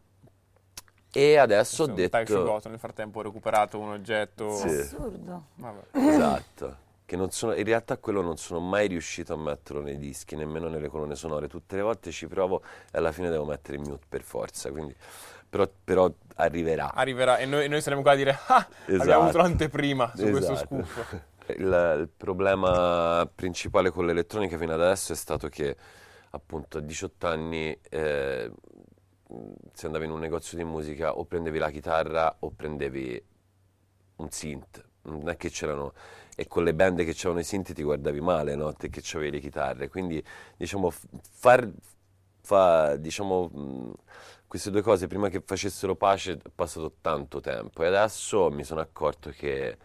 [1.15, 2.09] E adesso ho detto...
[2.09, 4.57] Taisho Goto, nel frattempo ho recuperato un oggetto.
[4.57, 4.69] Sì.
[4.69, 5.49] Assurdo.
[5.57, 5.99] Vabbè.
[6.09, 10.37] Esatto, che non sono, in realtà quello non sono mai riuscito a metterlo nei dischi,
[10.37, 11.49] nemmeno nelle colonne sonore.
[11.49, 14.71] Tutte le volte ci provo e alla fine devo mettere in mute per forza.
[14.71, 14.97] Quindi,
[15.53, 16.95] però, però, arriverà.
[16.95, 19.03] Arriverà e noi, noi, saremo qua a dire ah, esatto.
[19.03, 20.31] abbiamo avuto l'anteprima su esatto.
[20.31, 21.21] questo scoop.
[21.49, 25.77] Il, il, problema principale con l'elettronica fino ad adesso è stato che
[26.31, 28.51] appunto a 18 anni eh,
[29.73, 33.23] se andavi in un negozio di musica o prendevi la chitarra o prendevi
[34.17, 35.93] un synth non è che c'erano
[36.37, 38.73] e con le band che c'erano i synth ti guardavi male no?
[38.73, 40.25] te che avevi le chitarre quindi
[40.57, 40.93] diciamo
[41.33, 41.69] far
[42.43, 43.95] fa, diciamo
[44.53, 48.83] queste due cose prima che facessero pace è passato tanto tempo e adesso mi sono
[48.83, 49.79] accorto che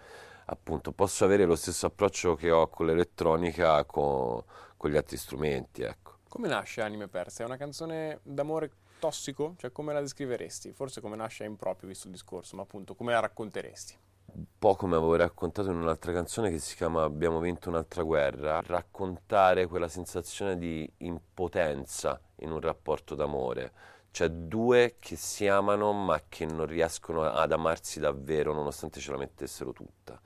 [0.48, 4.44] appunto posso avere lo stesso approccio che ho con l'elettronica con,
[4.76, 6.18] con gli altri strumenti ecco.
[6.28, 7.44] come nasce Anime Perse?
[7.44, 9.56] È una canzone d'amore tossico?
[9.58, 10.74] Cioè come la descriveresti?
[10.74, 13.98] Forse come nasce è improprio visto il discorso ma appunto come la racconteresti?
[14.34, 18.62] un po' come avevo raccontato in un'altra canzone che si chiama Abbiamo vinto un'altra guerra,
[18.62, 23.72] raccontare quella sensazione di impotenza in un rapporto d'amore,
[24.18, 29.18] cioè due che si amano ma che non riescono ad amarsi davvero nonostante ce la
[29.18, 30.20] mettessero tutta.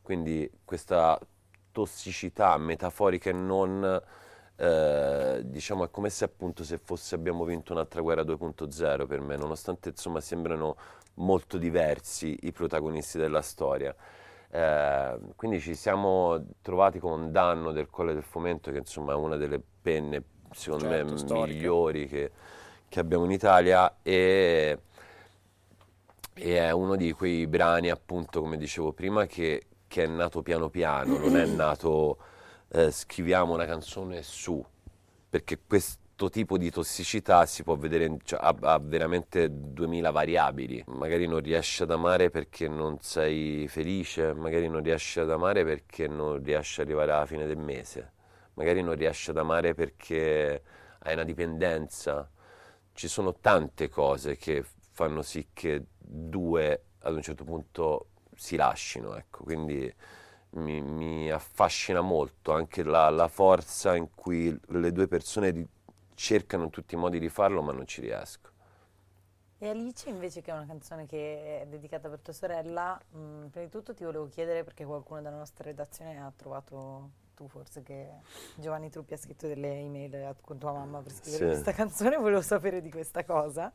[0.00, 1.18] Quindi questa
[1.70, 4.02] tossicità metaforica e non...
[4.56, 9.36] Eh, diciamo è come se appunto se fosse abbiamo vinto un'altra guerra 2.0 per me
[9.36, 10.76] nonostante insomma sembrano
[11.14, 13.94] molto diversi i protagonisti della storia.
[14.48, 19.16] Eh, quindi ci siamo trovati con un danno del Colle del Fomento, che insomma è
[19.16, 21.46] una delle penne, secondo certo, me, storica.
[21.46, 22.30] migliori che,
[22.94, 24.78] che, abbiamo in Italia e,
[26.32, 30.68] e, è uno di quei brani, appunto, come dicevo prima, che, che è nato piano
[30.68, 32.18] piano, non è nato
[32.68, 34.64] eh, scriviamo una canzone su,
[35.28, 40.84] perché questo tipo di tossicità si può vedere, cioè, ha, ha, veramente 2000 variabili.
[40.86, 46.06] Magari non riesci ad amare perché non sei felice, magari non riesci ad amare perché
[46.06, 48.12] non riesci ad arrivare alla fine del mese,
[48.54, 50.62] magari non riesci ad amare perché
[51.00, 52.28] hai una dipendenza.
[52.94, 59.16] Ci sono tante cose che fanno sì che due ad un certo punto si lasciano,
[59.16, 59.92] ecco, quindi
[60.50, 65.66] mi, mi affascina molto anche la, la, forza in cui le due persone
[66.14, 68.50] cercano in tutti i modi di farlo, ma non ci riesco.
[69.58, 73.46] E Alice invece che è una canzone che è dedicata per tua sorella, mh, mm,
[73.46, 77.82] prima di tutto ti volevo chiedere perché qualcuno della nostra redazione ha trovato, tu forse
[77.82, 78.08] che
[78.54, 81.50] Giovanni Truppi ha scritto delle email con tua mamma per scrivere sì.
[81.50, 83.70] questa canzone, volevo sapere di questa cosa.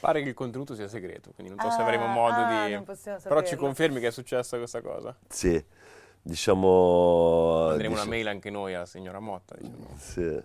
[0.00, 2.84] Pare che il contenuto sia segreto, quindi non so ah, se avremo modo ah, di...
[3.22, 5.16] Però ci confermi che è successa questa cosa?
[5.28, 5.62] Sì,
[6.20, 7.66] diciamo...
[7.68, 7.94] Manderemo diciamo...
[7.94, 9.56] una mail anche noi alla signora Motta.
[9.58, 9.88] Diciamo.
[9.96, 10.42] Sì.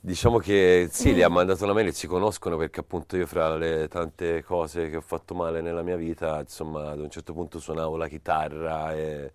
[0.00, 3.56] Diciamo che sì, gli ha mandato una mail e si conoscono perché appunto io fra
[3.56, 7.58] le tante cose che ho fatto male nella mia vita, insomma, ad un certo punto
[7.58, 9.32] suonavo la chitarra e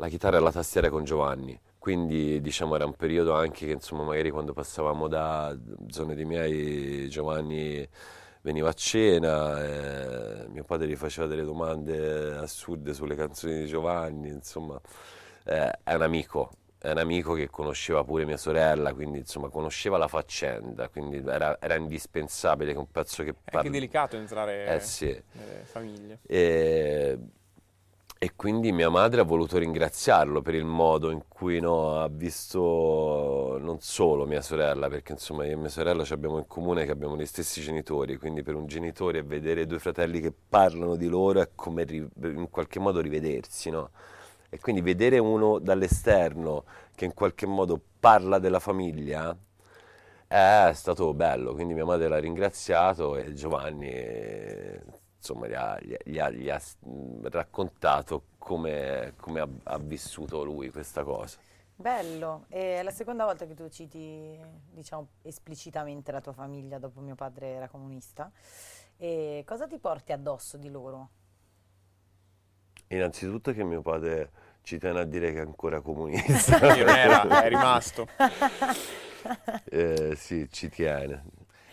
[0.00, 1.58] la chitarra e la tastiera con Giovanni.
[1.78, 5.56] Quindi diciamo era un periodo anche che insomma magari quando passavamo da
[5.88, 7.86] zone di miei Giovanni
[8.42, 14.28] veniva a cena, eh, mio padre gli faceva delle domande assurde sulle canzoni di Giovanni,
[14.30, 14.80] insomma
[15.44, 19.98] eh, è un amico, è un amico che conosceva pure mia sorella, quindi insomma conosceva
[19.98, 23.34] la faccenda, quindi era, era indispensabile che un pezzo che.
[23.44, 25.22] È anche delicato entrare eh, sì.
[25.32, 26.20] nelle famiglie.
[26.26, 27.18] E,
[28.22, 33.56] e, quindi mia madre ha voluto ringraziarlo per il modo in cui no, ha visto
[33.58, 37.16] non solo mia sorella, perché insomma io e mia sorella abbiamo in comune che abbiamo
[37.16, 41.48] gli stessi genitori, quindi per un genitore vedere due fratelli che parlano di loro è
[41.54, 43.90] come in qualche modo rivedersi, no?
[44.50, 49.34] E quindi vedere uno dall'esterno che in qualche modo parla della famiglia
[50.26, 51.54] è stato bello.
[51.54, 53.88] Quindi mia madre l'ha ringraziato e Giovanni
[55.20, 56.60] insomma gli ha, gli ha, gli ha
[57.24, 61.38] raccontato come, come ha, ha vissuto lui questa cosa.
[61.76, 64.38] Bello, è la seconda volta che tu citi
[64.70, 68.30] diciamo, esplicitamente la tua famiglia dopo mio padre era comunista.
[68.96, 71.08] E cosa ti porti addosso di loro?
[72.88, 74.30] Innanzitutto che mio padre
[74.62, 76.58] ci tiene a dire che è ancora comunista.
[76.58, 78.06] non era, è rimasto.
[79.70, 81.24] eh, sì, ci tiene.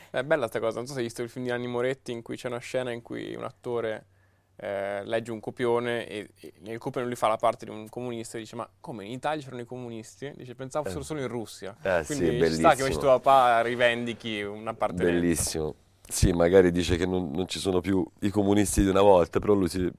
[0.09, 2.21] È bella questa cosa, non so se hai visto il film di Nanni Moretti in
[2.21, 4.05] cui c'è una scena in cui un attore
[4.55, 8.37] eh, legge un copione e, e, nel copione lui fa la parte di un comunista
[8.37, 10.31] e dice ma come in Italia c'erano i comunisti?
[10.35, 11.05] Dice pensavo fossero eh.
[11.05, 11.75] solo in Russia.
[11.81, 15.75] Eh, Quindi sì, ci sta che invece tuo papà rivendichi una parte Bellissimo.
[16.09, 19.53] Sì, magari dice che non, non, ci sono più i comunisti di una volta, però
[19.53, 19.91] lui si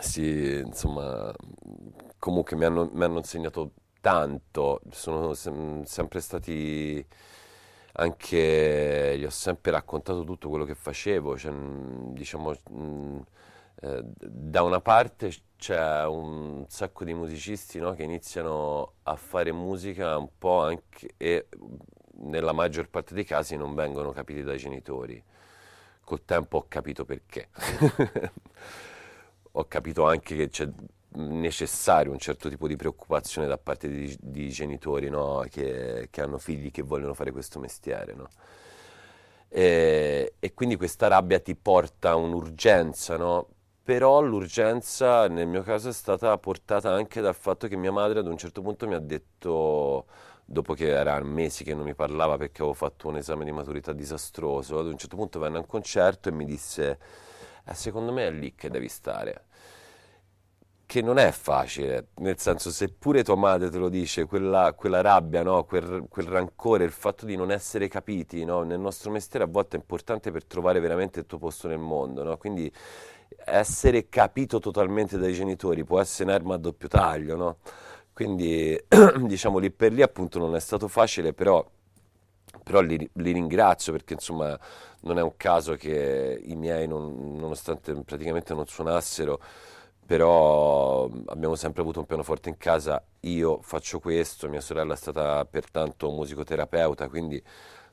[0.00, 1.32] sì, insomma,
[2.18, 7.04] comunque mi hanno, mi hanno insegnato tanto, sono sem- sempre stati
[8.00, 13.20] anche, gli ho sempre raccontato tutto quello che facevo, cioè, diciamo, mh,
[13.82, 20.16] eh, da una parte c'è un sacco di musicisti no, che iniziano a fare musica
[20.16, 21.48] un po' anche e
[22.22, 25.22] nella maggior parte dei casi non vengono capiti dai genitori.
[26.02, 27.48] Col tempo ho capito perché.
[29.52, 30.68] ho capito anche che c'è
[31.12, 35.44] necessario un certo tipo di preoccupazione da parte di, di genitori no?
[35.50, 38.14] che, che, hanno figli che vogliono fare questo mestiere.
[38.14, 38.28] No?
[39.48, 43.48] E, e, quindi questa rabbia ti porta a un'urgenza, no?
[43.82, 48.26] però l'urgenza nel mio caso è stata portata anche dal fatto che mia madre ad
[48.26, 50.06] un certo punto mi ha detto,
[50.44, 53.92] dopo che era mesi che non mi parlava perché avevo fatto un esame di maturità
[53.92, 56.98] disastroso, ad un certo punto venne a un concerto e mi disse,
[57.64, 59.46] eh, secondo me è lì che devi stare
[60.90, 65.00] che non è facile, nel senso se pure tua madre te lo dice, quella, quella
[65.00, 65.62] rabbia, no?
[65.62, 68.64] quel, quel, rancore, il fatto di non essere capiti, no?
[68.64, 72.24] nel nostro mestiere a volte è importante per trovare veramente il tuo posto nel mondo,
[72.24, 72.36] no?
[72.38, 72.68] quindi
[73.44, 77.58] essere capito totalmente dai genitori può essere un'arma a doppio taglio,
[78.12, 78.76] quindi
[79.26, 81.64] diciamo lì per lì appunto non è stato facile, però,
[82.64, 84.58] però li, li, ringrazio perché insomma
[85.02, 89.40] non è un caso che i miei, non, nonostante praticamente non suonassero,
[90.10, 95.44] però abbiamo sempre avuto un pianoforte in casa, io faccio questo, mia sorella è stata
[95.44, 97.40] pertanto musicoterapeuta, quindi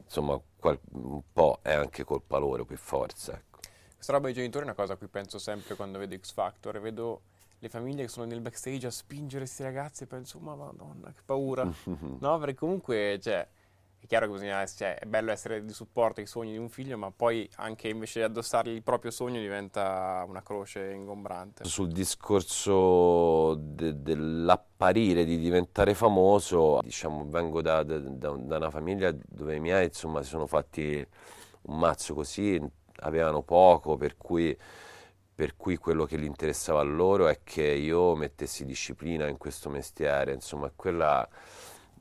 [0.03, 3.33] insomma qual- un po' è anche colpa loro per forza.
[3.33, 3.59] Ecco.
[3.93, 6.79] Questa roba dei genitori è una cosa a cui penso sempre quando vedo X Factor
[6.79, 7.21] vedo
[7.59, 11.21] le famiglie che sono nel backstage a spingere questi ragazzi e penso ma madonna che
[11.23, 12.39] paura, no?
[12.39, 13.47] Perché comunque cioè,
[14.07, 16.97] è chiaro che bisogna, cioè, è bello essere di supporto ai sogni di un figlio,
[16.97, 21.65] ma poi anche invece di addossargli il proprio sogno diventa una croce ingombrante.
[21.65, 29.55] Sul discorso de- dell'apparire, di diventare famoso, diciamo, vengo da, da, da, una famiglia dove
[29.55, 31.05] i miei insomma si sono fatti
[31.63, 32.59] un mazzo così,
[33.01, 34.57] avevano poco, per cui
[35.35, 39.69] per cui quello che gli interessava a loro è che io mettessi disciplina in questo
[39.69, 41.29] mestiere, insomma, quella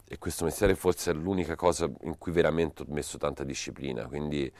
[0.08, 4.50] e questo mestiere forse è l'unica cosa in cui veramente ho messo tanta disciplina, quindi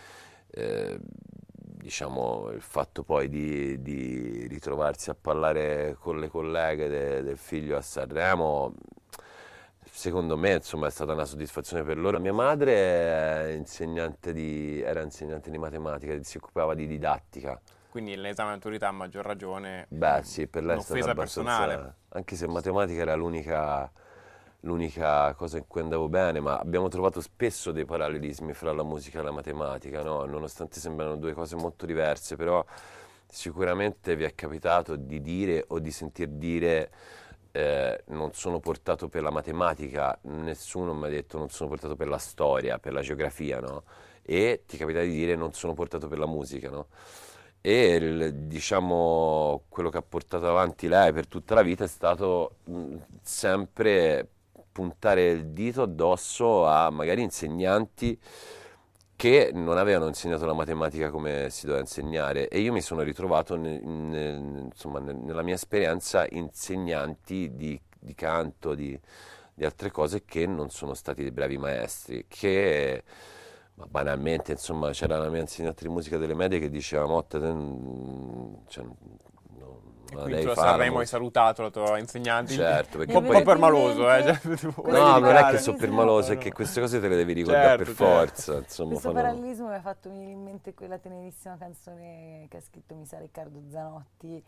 [0.51, 7.39] eh, diciamo il fatto poi di, di, ritrovarsi a parlare con le colleghe de, del
[7.39, 8.75] figlio a Sanremo
[9.97, 12.21] secondo me insomma, è stata una soddisfazione per loro.
[12.21, 17.59] Mia madre insegnante di, era insegnante di matematica, si occupava di didattica.
[17.89, 19.87] Quindi l'esame di maturità a maggior ragione.
[19.89, 21.95] Beh sì, per lei è stata personale.
[22.11, 23.91] Anche se matematica era l'unica
[24.67, 29.21] l'unica cosa in cui andavo bene, ma abbiamo trovato spesso dei parallelismi fra la musica
[29.21, 30.25] e la matematica, no?
[30.25, 32.65] nonostante sembrano due cose molto diverse, però
[33.29, 36.91] sicuramente vi è capitato di dire o di sentir dire
[37.53, 42.09] eh, non sono portato per la matematica, nessuno mi ha detto non sono portato per
[42.09, 43.85] la storia, per la geografia, no?
[44.23, 46.89] E ti capita di dire non sono portato per la musica, no?
[47.61, 52.57] E il, diciamo quello che ha portato avanti lei per tutta la vita è stato
[52.65, 54.29] mh, sempre
[54.77, 58.21] puntare il dito addosso a magari insegnanti
[59.17, 62.49] che non avevano insegnato la matematica come si doveva insegnare.
[62.49, 68.15] E io mi sono ritrovato nel, nel, insomma, nel, nella mia esperienza insegnanti di, di
[68.15, 69.01] canto, di,
[69.55, 73.03] di, altre cose che non sono stati dei bravi maestri, che
[73.77, 78.85] ma banalmente insomma c'era la mia insegnante di musica delle medie che diceva Motta, cioè,
[80.11, 82.53] e quindi tu a Sanremo hai salutato la tua insegnante.
[82.53, 84.23] Certo, perché un po' permaloso, eh.
[84.23, 84.39] Cioè,
[84.87, 87.85] no, non è che sono permaloso, è che queste cose te le devi ricordare certo,
[87.85, 88.05] per certo.
[88.05, 88.57] forza.
[88.59, 89.23] Insomma, Questo fanno...
[89.23, 93.19] parallelismo mi ha fatto venire in mente quella tenerissima canzone che ha scritto mi sa
[93.19, 94.43] Riccardo Zanotti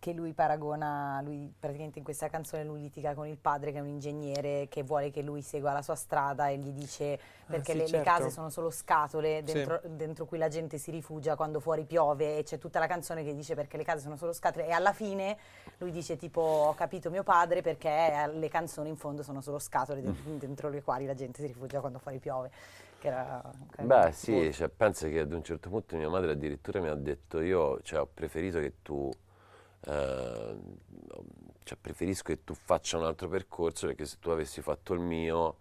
[0.00, 3.80] che lui paragona, lui praticamente in questa canzone lui litiga con il padre che è
[3.80, 7.72] un ingegnere che vuole che lui segua la sua strada e gli dice ah, perché
[7.72, 7.96] ah, sì, le, certo.
[7.96, 9.96] le, case sono solo scatole dentro, sì.
[9.96, 13.34] dentro, cui la gente si rifugia quando fuori piove e c'è tutta la canzone che
[13.34, 15.36] dice perché le case sono solo scatole e alla fine
[15.78, 20.02] lui dice tipo ho capito mio padre perché le canzoni in fondo sono solo scatole
[20.02, 20.38] mm.
[20.38, 22.50] dentro le quali la gente si rifugia quando fuori piove.
[23.00, 23.40] Era,
[23.80, 27.40] Beh sì, cioè, pensa che ad un certo punto mia madre addirittura mi ha detto
[27.40, 29.08] io cioè, ho preferito che tu
[29.80, 35.56] cioè preferisco che tu faccia un altro percorso perché se tu avessi fatto il mio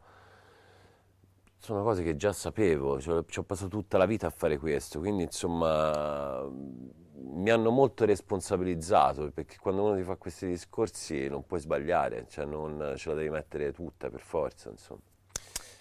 [1.58, 5.00] sono cose che già sapevo, cioè, ci ho passato tutta la vita a fare questo,
[5.00, 11.60] quindi insomma mi hanno molto responsabilizzato perché quando uno ti fa questi discorsi non puoi
[11.60, 15.02] sbagliare, cioè non ce la devi mettere tutta per forza, insomma.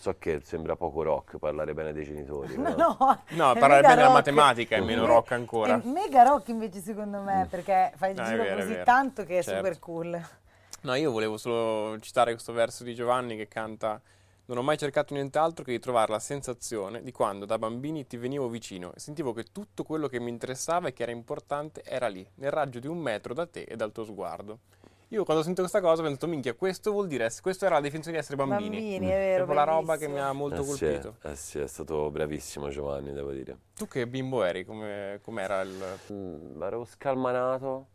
[0.06, 2.54] So che sembra poco rock parlare bene dei genitori.
[2.62, 2.76] Però.
[2.76, 5.80] No, no parlare bene della matematica è meno rock ancora.
[5.80, 7.48] È mega rock invece secondo me, mm.
[7.48, 9.64] perché fai il no, giro vero, così tanto che è certo.
[9.64, 10.28] super cool.
[10.82, 14.00] No, io volevo solo citare questo verso di Giovanni che canta
[14.44, 18.16] Non ho mai cercato nient'altro che di trovare la sensazione di quando da bambini ti
[18.16, 22.06] venivo vicino e sentivo che tutto quello che mi interessava e che era importante era
[22.06, 24.60] lì, nel raggio di un metro da te e dal tuo sguardo.
[25.10, 28.16] Io quando sento questa cosa ho pensato, minchia, questo vuol dire, questa era la definizione
[28.16, 28.70] di essere bambini.
[28.70, 31.16] Bambini, è vero, Proprio la roba che mi ha molto eh sì, colpito.
[31.22, 33.56] eh sì, è stato bravissimo Giovanni, devo dire.
[33.76, 34.64] Tu che bimbo eri?
[34.64, 36.00] Come, com'era il...
[36.12, 37.86] Mm, ero scalmanato,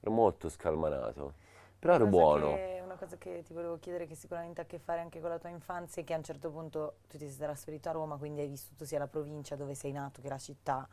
[0.00, 1.32] ero molto scalmanato,
[1.78, 2.50] però ero cosa buono.
[2.52, 5.30] che- una cosa che ti volevo chiedere che sicuramente ha a che fare anche con
[5.30, 8.16] la tua infanzia è che a un certo punto tu ti sei trasferito a Roma,
[8.16, 10.86] quindi hai vissuto sia la provincia dove sei nato che la città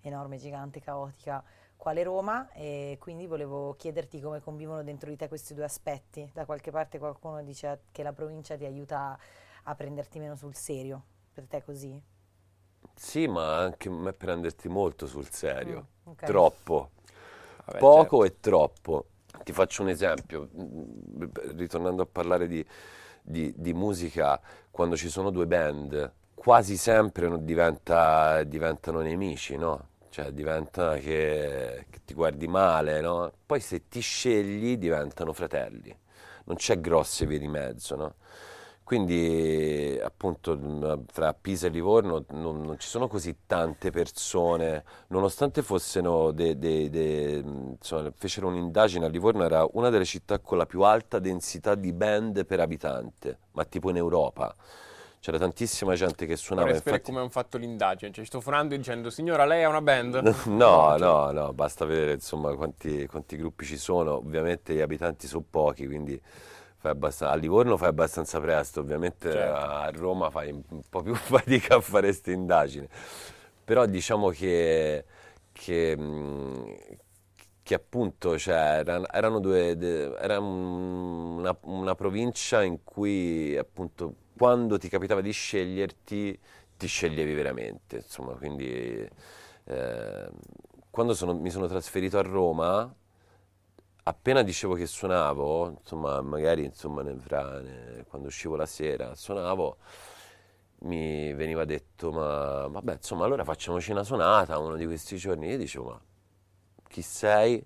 [0.00, 1.42] enorme, gigante, caotica,
[1.86, 6.28] quale Roma e quindi volevo chiederti come convivono dentro di te questi due aspetti.
[6.34, 9.16] Da qualche parte qualcuno dice che la provincia ti aiuta
[9.62, 11.00] a prenderti meno sul serio.
[11.32, 12.02] Per te è così?
[12.94, 16.22] Sì, ma anche me prenderti molto sul serio, Mm, ok.
[16.22, 16.90] troppo,
[17.66, 18.24] Vabbè, poco certo.
[18.24, 19.06] e troppo.
[19.44, 20.48] Ti faccio un esempio,
[21.54, 22.64] ritornando a parlare di,
[23.22, 29.88] di- di musica, quando ci sono due band, quasi sempre non diventa- diventano nemici, no?
[30.16, 33.30] Cioè diventa che, che ti guardi male, no?
[33.44, 35.94] Poi se ti scegli diventano fratelli,
[36.44, 38.14] non c'è grosse vie di mezzo, no?
[38.82, 46.32] Quindi appunto tra Pisa e Livorno non, non ci sono così tante persone, nonostante fossero
[46.32, 47.42] de, de- de-
[47.78, 51.92] insomma, fecero un'indagine a Livorno, era una delle città con la più alta densità di
[51.92, 54.54] band per abitante, ma tipo in Europa.
[55.26, 57.02] C'era tantissima gente che suonava, Vorrei infatti...
[57.02, 58.12] come hanno fatto l'indagine.
[58.12, 60.22] Cioè, sto fonando dicendo, signora, lei ha una band?
[60.46, 65.44] No, no, no, basta vedere insomma quanti, quanti gruppi ci sono, ovviamente gli abitanti sono
[65.50, 66.22] pochi, quindi
[66.82, 69.56] a Livorno fai abbastanza presto, ovviamente Certo.
[69.56, 72.86] a Roma fai un po' più fatica a fare queste indagini,
[73.64, 75.04] però diciamo che,
[75.50, 75.96] che,
[77.64, 84.88] che appunto cioè, erano, due, era un- una, una provincia in cui appunto quando ti
[84.88, 86.38] capitava di sceglierti
[86.76, 89.08] ti sceglievi veramente, insomma, quindi
[89.64, 90.28] eh,
[90.90, 92.94] quando sono- mi sono trasferito a Roma,
[94.04, 99.78] appena dicevo che suonavo, insomma, magari insomma, nel- quando uscivo la sera suonavo,
[100.80, 105.48] mi veniva detto, ma vabbè, insomma, allora facciamoci una sonata uno di questi giorni.
[105.48, 106.00] Io dicevo, ma
[106.88, 107.64] chi sei?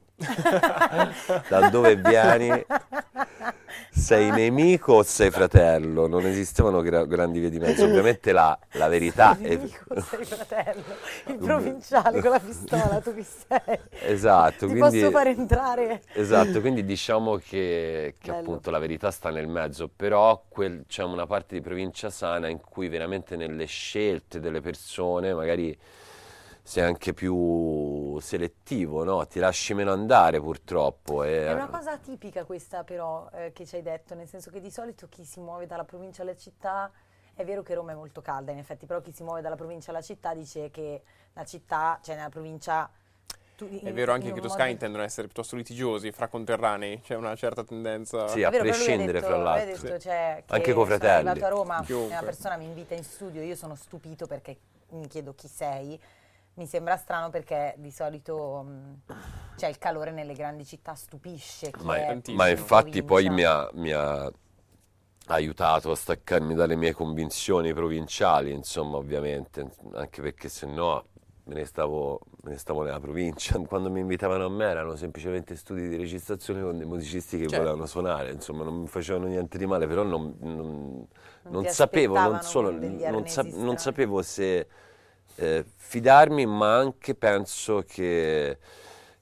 [1.48, 2.64] Da dove vieni?
[3.92, 6.06] Sei nemico o sei fratello?
[6.06, 7.84] Non esistevano gra- grandi vie di mezzo.
[7.84, 9.48] Ovviamente la, la verità Il è...
[9.56, 10.82] nemico, sei fratello,
[11.26, 13.78] il provinciale con la pistola, tu chi sei?
[14.02, 15.00] Esatto, Ti quindi...
[15.00, 16.02] posso far entrare?
[16.12, 21.26] Esatto, quindi diciamo che, che appunto la verità sta nel mezzo, però quel- c'è una
[21.26, 25.76] parte di provincia sana in cui veramente nelle scelte delle persone magari
[26.70, 29.26] sei anche più selettivo, no?
[29.26, 31.24] Ti lasci meno andare purtroppo.
[31.24, 34.60] E, È una cosa tipica questa però eh, che ci hai detto, nel senso che
[34.60, 36.88] di solito chi si muove dalla provincia alla città,
[37.34, 39.90] è vero che Roma è molto calda in effetti, però chi si muove dalla provincia
[39.90, 41.02] alla città dice che
[41.32, 42.88] la città, cioè nella provincia...
[43.56, 46.28] tu- È in- vero anche che i toscani modo- tendono ad essere piuttosto litigiosi fra
[46.28, 48.28] conterranei, c'è una certa tendenza...
[48.28, 49.66] Sì, È a vero, prescindere detto- fra l'altro.
[49.82, 50.00] detto, Sì.
[50.06, 51.28] cioè, che Anche sono fratelli.
[51.30, 52.12] arrivato a Roma, Chiunque.
[52.12, 54.56] una persona mi invita in studio, io sono stupito perché
[54.90, 56.00] mi chiedo chi sei.
[56.54, 59.00] Mi sembra strano perché di solito mh,
[59.56, 61.70] cioè, il calore nelle grandi città stupisce.
[61.82, 62.36] Ma, è tantissimo.
[62.38, 64.30] ma in infatti poi mi ha, mi ha
[65.26, 71.04] aiutato a staccarmi dalle mie convinzioni provinciali, insomma, ovviamente, anche perché se no
[71.44, 73.58] me ne stavo, me ne stavo nella provincia.
[73.66, 77.56] Quando mi invitavano a me erano semplicemente studi di registrazione con dei musicisti che Certo.
[77.58, 81.06] volevano suonare, insomma, non mi facevano niente di male, però non, non-
[81.42, 84.66] Non non sapevo, non solo, non, sapevo se
[85.36, 88.58] eh, fidarmi, ma anche penso che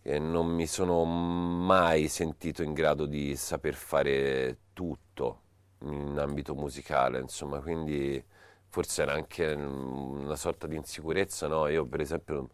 [0.02, 5.42] che non mi sono mai sentito in grado di saper fare tutto
[5.80, 8.22] in ambito musicale, insomma, quindi
[8.68, 11.66] forse era anche una sorta di insicurezza, no?
[11.68, 12.48] Io per esempio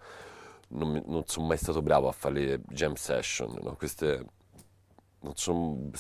[0.69, 3.75] non, non sono mai stato bravo a fare le jam session, no?
[3.77, 4.25] Queste,
[5.21, 5.91] non sono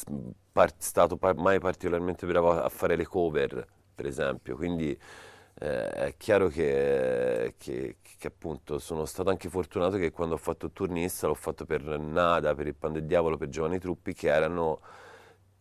[0.53, 4.99] par- stato pa- mai particolarmente bravo a fare le cover, per esempio, quindi
[5.61, 10.67] eh, è chiaro che, che- che appunto sono stato anche fortunato che quando ho fatto
[10.67, 14.29] il turnista l'ho fatto per Nada, per il Pan del Diavolo, per Giovanni Truppi, che
[14.29, 14.81] erano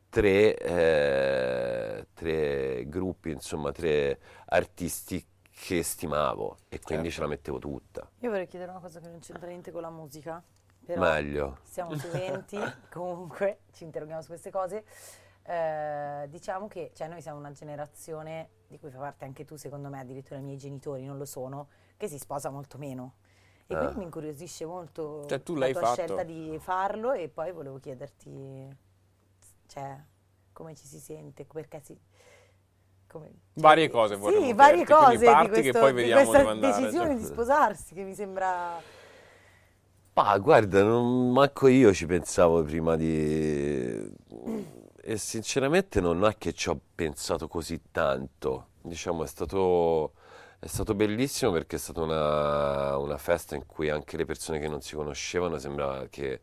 [0.09, 7.09] tre, eh, tre gruppi, insomma, tre artisti che stimavo e quindi Certo.
[7.15, 8.09] ce la mettevo tutta.
[8.19, 10.41] Io vorrei chiedere una cosa che non c'entra niente con la musica,
[10.85, 11.57] però Meglio.
[11.63, 12.57] siamo su 20,
[12.91, 14.83] comunque ci interroghiamo su queste cose.
[15.45, 19.89] Eh, diciamo che cioè, noi siamo una generazione di cui fa parte anche tu, secondo
[19.89, 21.67] me, addirittura i miei genitori non lo sono,
[21.97, 23.15] che si sposa molto meno.
[23.67, 23.77] E Ah.
[23.79, 25.93] quindi mi incuriosisce molto Cioè, tu la l'hai tua fatto?
[25.93, 28.67] scelta di farlo e poi volevo chiederti,
[29.67, 29.97] cioè,
[30.53, 31.97] come ci si sente, perché si...
[33.07, 36.21] come, varie cose vorremmo Sì, varie chiederti, cose di, parti che questo, poi di vediamo
[36.23, 37.17] questa dove andare, decisione cioè.
[37.17, 38.81] di sposarsi che mi sembra...
[40.15, 44.11] Ma guarda, non, manco io ci pensavo prima di...
[45.05, 48.67] E sinceramente non è che ci ho pensato così tanto.
[48.81, 50.13] Diciamo, è stato,
[50.59, 54.69] è stato bellissimo perché è stata una, una festa in cui anche le persone che
[54.69, 56.39] non si conoscevano sembrava che,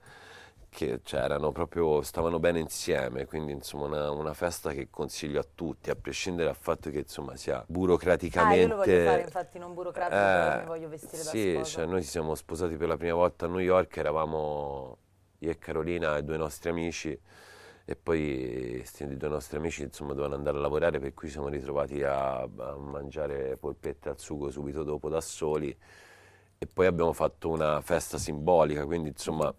[0.69, 3.25] che cioè, erano proprio, stavano bene insieme.
[3.25, 7.37] Quindi, insomma, una, una festa che consiglio a tutti, a prescindere dal fatto che, insomma,
[7.37, 8.61] sia Ah, burocraticamente...
[8.61, 12.03] io lo voglio fare infatti non burocratico, Eh, mi voglio vestire da sì, cioè noi
[12.03, 14.99] ci siamo sposati per la prima volta a New York, eravamo
[15.39, 17.19] io e Carolina e due nostri amici
[17.91, 22.03] e poi questi due nostri amici insomma dovevano andare a lavorare per cui siamo ritrovati
[22.05, 25.77] a, a mangiare polpette al sugo subito dopo da soli
[26.59, 29.53] e poi abbiamo fatto una festa simbolica, quindi insomma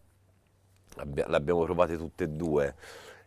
[0.97, 2.75] abbia- l'abbiamo provate tutte e due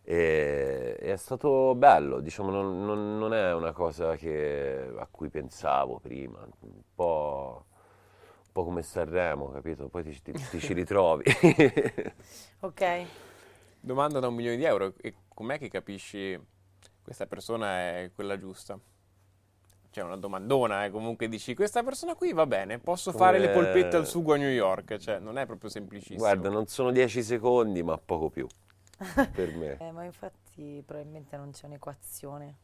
[0.03, 5.99] e è stato bello, diciamo non, non- non è una cosa che- a cui pensavo
[5.99, 7.65] prima, un po',
[8.45, 9.87] un po' come Sanremo, capito?
[9.89, 11.23] Poi ti, ti- ti ci ritrovi.
[12.61, 12.81] Ok.
[13.85, 16.35] Domanda da un milione di euro, e com'è che capisci
[17.03, 18.79] questa persona è quella giusta?
[19.91, 23.65] Cioè una domandona, eh, comunque dici questa persona qui va bene, posso fare le Come-
[23.65, 26.17] polpette al sugo a New York, cioè non è proprio semplicissimo.
[26.17, 28.47] Guarda, non sono dieci secondi, ma poco più
[29.31, 29.77] per me.
[29.77, 32.57] Eh, ma infatti probabilmente non c'è un'equazione.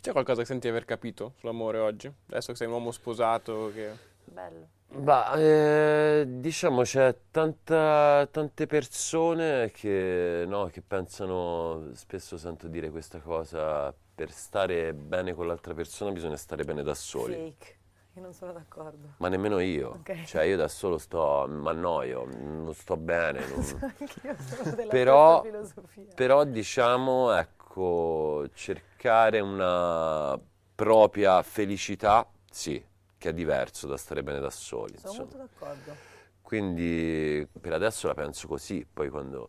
[0.00, 2.10] C'è qualcosa che senti di aver capito sull'amore oggi?
[2.28, 3.92] Adesso che sei un uomo sposato che...
[4.24, 4.68] Bello.
[4.98, 13.18] Bah, eh, diciamo c'è tanta- tante persone che, no, che pensano, spesso sento dire questa
[13.20, 17.34] cosa, per stare bene con l'altra persona bisogna stare bene da soli.
[17.34, 17.74] Fake.
[18.14, 19.14] Io non sono d'accordo.
[19.18, 20.22] Ma nemmeno io, Ok.
[20.24, 25.40] cioè io da solo sto, mi annoio, non sto bene, non- Anch'io sono della Però-
[25.40, 26.14] stessa filosofia.
[26.14, 30.40] però diciamo, ecco, cercare una
[30.74, 32.82] propria felicità, sì,
[33.18, 35.18] che è diverso da stare bene da soli, Sono insomma.
[35.18, 35.96] molto d'accordo.
[36.42, 39.48] Quindi per adesso la penso così, poi quando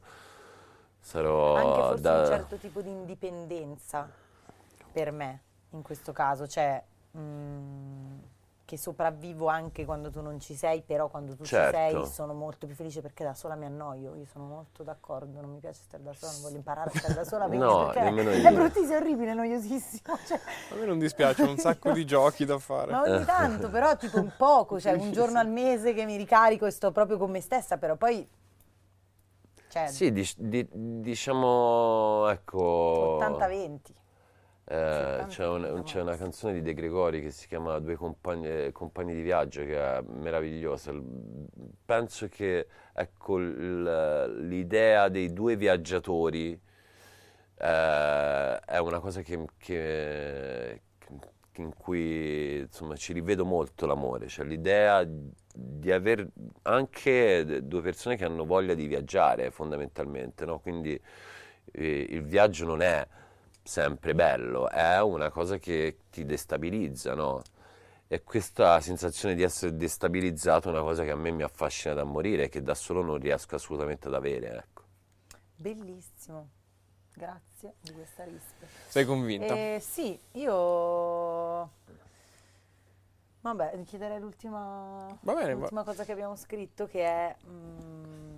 [1.00, 2.20] sarò Anche forse da...
[2.20, 4.10] un certo tipo di indipendenza
[4.92, 5.42] per me,
[5.72, 6.84] in questo caso, cioè
[7.16, 8.18] mm,
[8.68, 11.78] che sopravvivo anche quando tu non ci sei, però quando tu Certo.
[11.78, 15.40] ci sei sono molto più felice perché da sola mi annoio, io sono molto d'accordo,
[15.40, 17.92] non mi piace stare da sola, non voglio imparare a stare da sola perché, No,
[17.94, 20.40] perché è bruttissimo, è orribile, è noiosissimo, cioè,
[20.72, 22.92] A me non dispiace, ho un sacco di giochi da fare.
[22.92, 26.66] ma ogni tanto, però tipo un poco, cioè un giorno al mese che mi ricarico
[26.66, 28.28] e sto proprio con me stessa, però poi...
[29.70, 33.18] Cioè, Sì, dic- di- diciamo, ecco...
[33.22, 33.80] 80-20.
[34.70, 39.14] Eh, c'è, un- c'è una canzone di De Gregori che si chiama Due compagni, compagni
[39.14, 40.92] di viaggio che è meravigliosa.
[41.86, 46.60] Penso che ecco, l'idea dei due viaggiatori
[47.60, 50.82] eh, è una cosa che, che-
[51.58, 56.28] in cui insomma, ci rivedo molto l'amore, cioè l'idea di avere
[56.64, 60.60] anche due persone che hanno voglia di viaggiare fondamentalmente, no?
[60.60, 61.00] Quindi
[61.72, 63.06] eh, il viaggio non è
[63.68, 67.42] sempre bello, è una cosa che ti destabilizza, no?
[68.08, 72.06] E questa sensazione di essere destabilizzato è una cosa che a me mi affascina da
[72.06, 74.84] morire e che da solo non riesco assolutamente ad avere, ecco.
[75.58, 76.50] Bellissimo,
[77.14, 78.66] grazie di questa risposta.
[78.88, 79.54] Sei convinta?
[79.54, 81.70] Eh, sì, io...
[83.42, 88.38] Vabbè, chiederei l'ultima Va bene, va- l'ultima cosa che abbiamo scritto che è mm,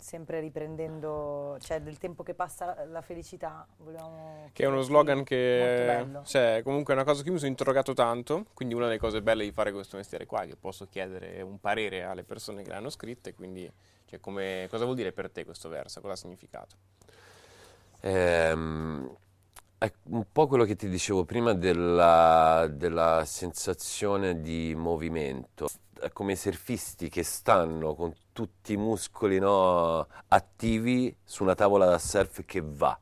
[0.00, 4.50] sempre riprendendo, cioè del tempo che passa la, felicità, vogliamo...
[4.52, 6.22] Che è uno slogan molto che bello.
[6.24, 9.44] cioè, comunque è una cosa che mi sono interrogato tanto, quindi una delle cose belle
[9.44, 12.90] di fare questo mestiere qua è che posso chiedere un parere alle persone che l'hanno
[12.90, 13.70] scritte, quindi
[14.04, 16.76] cioè, come- cosa vuol dire per te questo verso, cosa ha significato?
[18.00, 19.16] Ehm,
[19.78, 25.68] è un po' quello che ti dicevo prima della, della sensazione di movimento.
[25.98, 31.86] È come i surfisti che stanno con tutti i muscoli no, attivi su una tavola
[31.86, 32.98] da surf che va.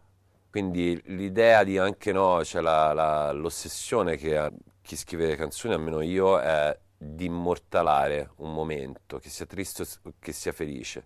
[0.50, 4.50] Quindi l'idea di anche no, cioè la- la- l'ossessione che ha
[4.82, 10.32] chi scrive canzoni, almeno io, è di immortalare un momento, che sia triste o che
[10.32, 11.02] sia felice.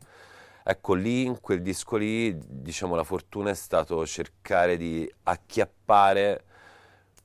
[0.64, 6.45] Ecco, lì, in quel disco lì, diciamo, la fortuna è stato cercare di acchiappare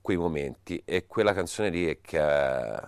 [0.02, 2.84] quei momenti e quella canzone lì è che, è,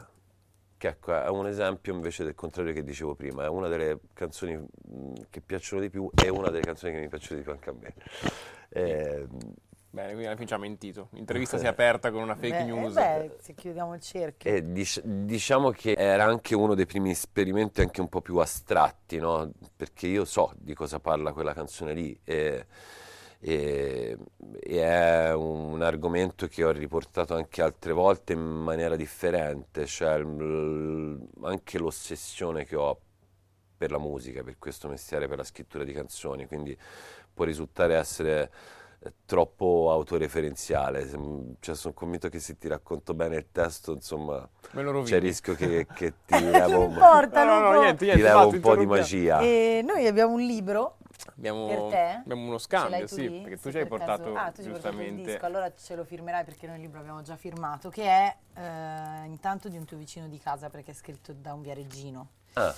[0.85, 4.55] che ecco, è un esempio invece del contrario che dicevo prima, è una delle canzoni
[4.55, 7.69] mh, che piacciono di più e una delle canzoni che mi piacciono di più anche
[7.69, 7.93] a me.
[8.69, 9.27] Ehm,
[9.95, 11.07] Bene, quindi alla fine ci ha mentito.
[11.11, 12.93] L'intervista si è aperta con una fake Beh, news.
[12.93, 14.51] beh, se chiudiamo il cerchio.
[14.51, 19.17] E dic- diciamo che era anche uno dei primi esperimenti anche un po' più astratti,
[19.19, 19.49] no?
[19.75, 22.65] Perché io so di cosa parla quella canzone lì e,
[23.39, 24.17] e,
[24.59, 31.19] e è un argomento che ho riportato anche altre volte in maniera differente, cioè l-
[31.43, 32.99] anche l'ossessione che ho
[33.77, 36.77] per la musica, per questo mestiere, per la scrittura di canzoni, quindi
[37.33, 38.51] può risultare essere
[38.99, 41.07] eh, troppo autoreferenziale,
[41.59, 44.47] cioè, sono convinto che se ti racconto bene il testo, insomma,
[45.03, 48.47] c'è il rischio che, che ti levo, importa, no, no, no, niente, niente, ti levo
[48.47, 49.39] un po' di magia.
[49.41, 50.97] E noi abbiamo un libro
[51.37, 52.09] Abbiamo, per te?
[52.21, 53.41] abbiamo uno scambio, sì, lì?
[53.41, 55.31] perché Sì, tu ci hai per portato caso- ah, tu ci hai portato il giustamente
[55.31, 59.25] disco, allora ce lo firmerai perché noi il libro abbiamo già firmato, che è eh,
[59.25, 62.27] intanto di un tuo vicino di casa perché è scritto da un viareggino.
[62.53, 62.73] Ah,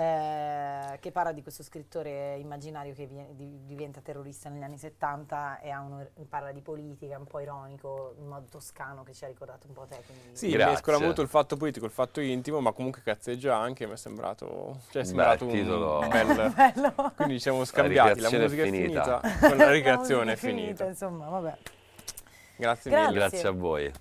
[0.00, 5.60] eh, che parla di questo scrittore immaginario che vie- di- diventa terrorista negli anni 70
[5.60, 9.28] e ha uno- parla di politica, un po' ironico, in modo toscano che ci ha
[9.28, 10.00] ricordato un po' te.
[10.06, 10.72] Quindi Sì, Grazie.
[10.72, 14.78] mescola molto il fatto politico, il fatto intimo, ma comunque cazzeggia anche, mi è sembrato,
[14.90, 16.52] cioè è sembrato il un titolo- bel...
[16.54, 17.12] Bello.
[17.16, 19.20] Quindi ci siamo scambiati, la, è musica è finita.
[19.20, 20.84] finita, con la La ricreazione è finita.
[20.86, 21.56] Insomma, vabbè.
[22.56, 23.06] Grazie Grazie.
[23.08, 23.12] mille.
[23.18, 23.92] grazie a voi.